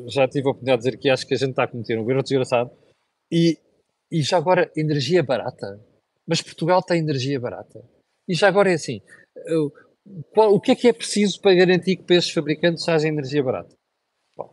já 0.08 0.28
tive 0.28 0.48
a 0.48 0.52
oportunidade 0.52 0.84
de 0.84 0.86
dizer 0.86 0.98
que 0.98 1.10
acho 1.10 1.28
que 1.28 1.34
a 1.34 1.38
gente 1.38 1.50
está 1.50 1.64
a 1.64 1.68
cometer 1.68 1.98
um 1.98 2.10
erro 2.10 2.22
desgraçado, 2.22 2.70
e, 3.32 3.58
e 4.16 4.22
já 4.22 4.38
agora 4.38 4.72
energia 4.78 5.22
barata. 5.22 5.78
Mas 6.26 6.42
Portugal 6.42 6.82
tem 6.82 7.00
energia 7.00 7.38
barata. 7.38 7.84
E 8.28 8.34
já 8.34 8.48
agora 8.48 8.72
é 8.72 8.76
assim, 8.76 9.02
qual, 10.34 10.54
o 10.54 10.60
que 10.62 10.72
é 10.72 10.76
que 10.76 10.88
é 10.88 10.94
preciso 10.94 11.42
para 11.42 11.54
garantir 11.54 11.98
que 11.98 12.14
esses 12.14 12.32
fabricantes 12.32 12.88
haja 12.88 13.10
energia 13.10 13.44
barata? 13.44 13.76
Bom, 14.38 14.50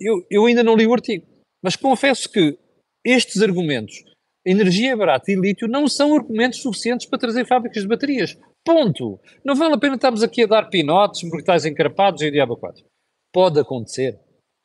eu, 0.00 0.26
eu 0.30 0.46
ainda 0.46 0.62
não 0.62 0.74
li 0.74 0.86
o 0.86 0.94
artigo, 0.94 1.26
mas 1.62 1.76
confesso 1.76 2.30
que 2.30 2.58
estes 3.04 3.42
argumentos 3.42 4.02
energia 4.46 4.96
barata 4.96 5.30
e 5.30 5.36
lítio 5.36 5.68
não 5.68 5.86
são 5.86 6.14
argumentos 6.14 6.60
suficientes 6.60 7.06
para 7.06 7.18
trazer 7.18 7.46
fábricas 7.46 7.82
de 7.82 7.88
baterias. 7.88 8.38
Ponto. 8.64 9.20
Não 9.44 9.54
vale 9.54 9.74
a 9.74 9.78
pena 9.78 9.96
estarmos 9.96 10.22
aqui 10.22 10.44
a 10.44 10.46
dar 10.46 10.70
pinotes, 10.70 11.28
mortais 11.28 11.66
encarapados 11.66 12.22
e 12.22 12.30
diabo 12.30 12.56
4. 12.56 12.84
Pode 13.32 13.60
acontecer, 13.60 14.18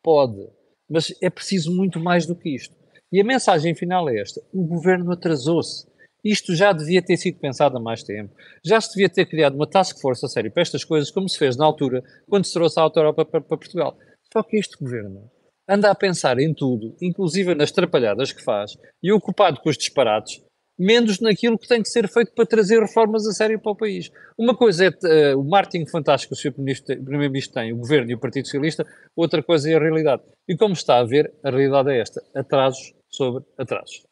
pode, 0.03 0.47
mas 0.89 1.13
é 1.21 1.29
preciso 1.29 1.75
muito 1.75 1.99
mais 1.99 2.25
do 2.25 2.35
que 2.35 2.49
isto. 2.55 2.78
E 3.11 3.19
a 3.19 3.23
mensagem 3.23 3.73
final 3.75 4.09
é 4.09 4.19
esta: 4.19 4.41
o 4.53 4.65
governo 4.65 5.11
atrasou-se. 5.11 5.87
Isto 6.23 6.53
já 6.53 6.73
devia 6.73 7.01
ter 7.01 7.15
sido 7.17 7.39
pensado 7.39 7.77
há 7.77 7.79
mais 7.79 8.03
tempo. 8.03 8.35
Já 8.63 8.79
se 8.81 8.89
devia 8.93 9.09
ter 9.09 9.25
criado 9.25 9.55
uma 9.55 9.65
task 9.65 9.99
force 10.01 10.25
a 10.25 10.27
sério 10.27 10.51
para 10.51 10.61
estas 10.61 10.83
coisas, 10.83 11.09
como 11.09 11.29
se 11.29 11.37
fez 11.37 11.55
na 11.55 11.65
altura, 11.65 12.03
quando 12.27 12.45
se 12.45 12.53
trouxe 12.53 12.77
a 12.77 12.83
Auto 12.83 12.99
Europa 12.99 13.25
para, 13.25 13.41
para 13.41 13.57
Portugal. 13.57 13.97
Só 14.31 14.43
que 14.43 14.57
este 14.57 14.77
governo 14.77 15.31
anda 15.67 15.89
a 15.89 15.95
pensar 15.95 16.39
em 16.39 16.53
tudo, 16.53 16.95
inclusive 17.01 17.55
nas 17.55 17.71
trapalhadas 17.71 18.33
que 18.33 18.43
faz, 18.43 18.77
e 19.01 19.11
ocupado 19.11 19.61
com 19.61 19.69
os 19.69 19.77
disparates, 19.77 20.41
menos 20.77 21.19
naquilo 21.19 21.57
que 21.57 21.67
tem 21.67 21.81
que 21.81 21.89
ser 21.89 22.07
feito 22.07 22.33
para 22.33 22.45
trazer 22.45 22.79
reformas 22.79 23.25
a 23.27 23.31
sério 23.31 23.59
para 23.59 23.71
o 23.71 23.75
país. 23.75 24.09
Uma 24.37 24.55
coisa 24.55 24.85
é 24.85 25.33
uh, 25.33 25.39
o 25.39 25.47
marketing 25.47 25.85
fantástico 25.85 26.33
que 26.33 26.39
o 26.39 26.51
Sr. 26.51 26.53
Primeiro-Ministro 26.53 27.53
tem, 27.53 27.71
o 27.71 27.77
Governo 27.77 28.11
e 28.11 28.15
o 28.15 28.19
Partido 28.19 28.45
Socialista, 28.45 28.85
outra 29.15 29.43
coisa 29.43 29.69
é 29.69 29.75
a 29.75 29.79
realidade. 29.79 30.23
E 30.47 30.57
como 30.57 30.73
está 30.73 30.99
a 30.99 31.03
ver, 31.03 31.31
a 31.43 31.49
realidade 31.49 31.91
é 31.91 32.01
esta, 32.01 32.21
atrasos 32.35 32.93
sobre 33.09 33.43
atrasos. 33.57 34.05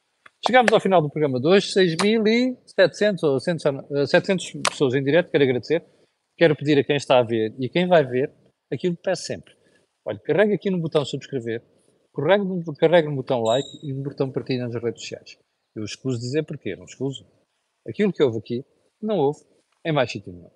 Chegámos 0.45 0.71
ao 0.71 0.79
final 0.79 1.01
do 1.01 1.09
programa 1.09 1.39
de 1.39 1.47
hoje, 1.47 1.67
6.700 1.73 3.23
ou 3.23 3.39
700 3.39 4.55
eh, 4.55 4.61
pessoas 4.69 4.93
em 4.93 5.03
direto, 5.03 5.31
quero 5.31 5.43
agradecer. 5.43 5.83
Quero 6.37 6.55
pedir 6.55 6.77
a 6.77 6.83
quem 6.83 6.95
está 6.95 7.19
a 7.19 7.23
ver 7.23 7.55
e 7.57 7.65
a 7.65 7.69
quem 7.69 7.87
vai 7.87 8.05
ver 8.05 8.31
aquilo 8.71 8.95
que 8.95 9.01
peço 9.01 9.23
sempre 9.23 9.57
Olha, 10.07 10.19
carrega 10.19 10.55
aqui 10.55 10.69
no 10.69 10.79
botão 10.79 11.03
subscrever, 11.03 11.61
carrega 12.15 12.41
no, 12.41 12.63
carrega 12.75 13.09
no 13.09 13.17
botão 13.17 13.41
like 13.41 13.67
e 13.83 13.91
no 13.91 14.03
botão 14.03 14.31
partilha 14.31 14.65
nas 14.65 14.81
redes 14.81 15.01
sociais. 15.01 15.37
Eu 15.75 15.83
escuso 15.83 16.17
dizer 16.17 16.43
porquê, 16.43 16.77
não 16.77 16.85
escuso. 16.85 17.25
Aquilo 17.85 18.13
que 18.13 18.23
houve 18.23 18.37
aqui, 18.37 18.65
não 19.01 19.17
houve 19.17 19.41
em 19.85 19.91
mais 19.91 20.09
sítio 20.09 20.31
nenhum. 20.31 20.49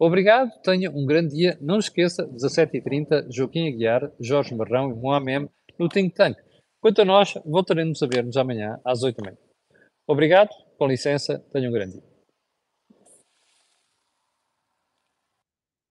Obrigado, 0.00 0.50
tenha 0.62 0.90
um 0.90 1.06
grande 1.06 1.36
dia. 1.36 1.56
Não 1.60 1.78
esqueça, 1.78 2.26
17h30, 2.26 3.30
Joaquim 3.30 3.68
Aguiar, 3.68 4.12
Jorge 4.18 4.52
Marrão 4.52 4.90
e 4.90 4.94
Moamem 4.94 5.48
no 5.78 5.88
Think 5.88 6.16
Tank. 6.16 6.36
Quanto 6.80 7.02
a 7.02 7.04
nós, 7.04 7.34
voltaremos 7.44 8.02
a 8.02 8.06
ver-nos 8.06 8.36
amanhã 8.36 8.80
às 8.84 9.02
8h30. 9.02 9.36
Obrigado, 10.06 10.50
com 10.78 10.86
licença, 10.86 11.38
tenha 11.52 11.68
um 11.68 11.72
grande 11.72 11.94
dia. 11.94 12.07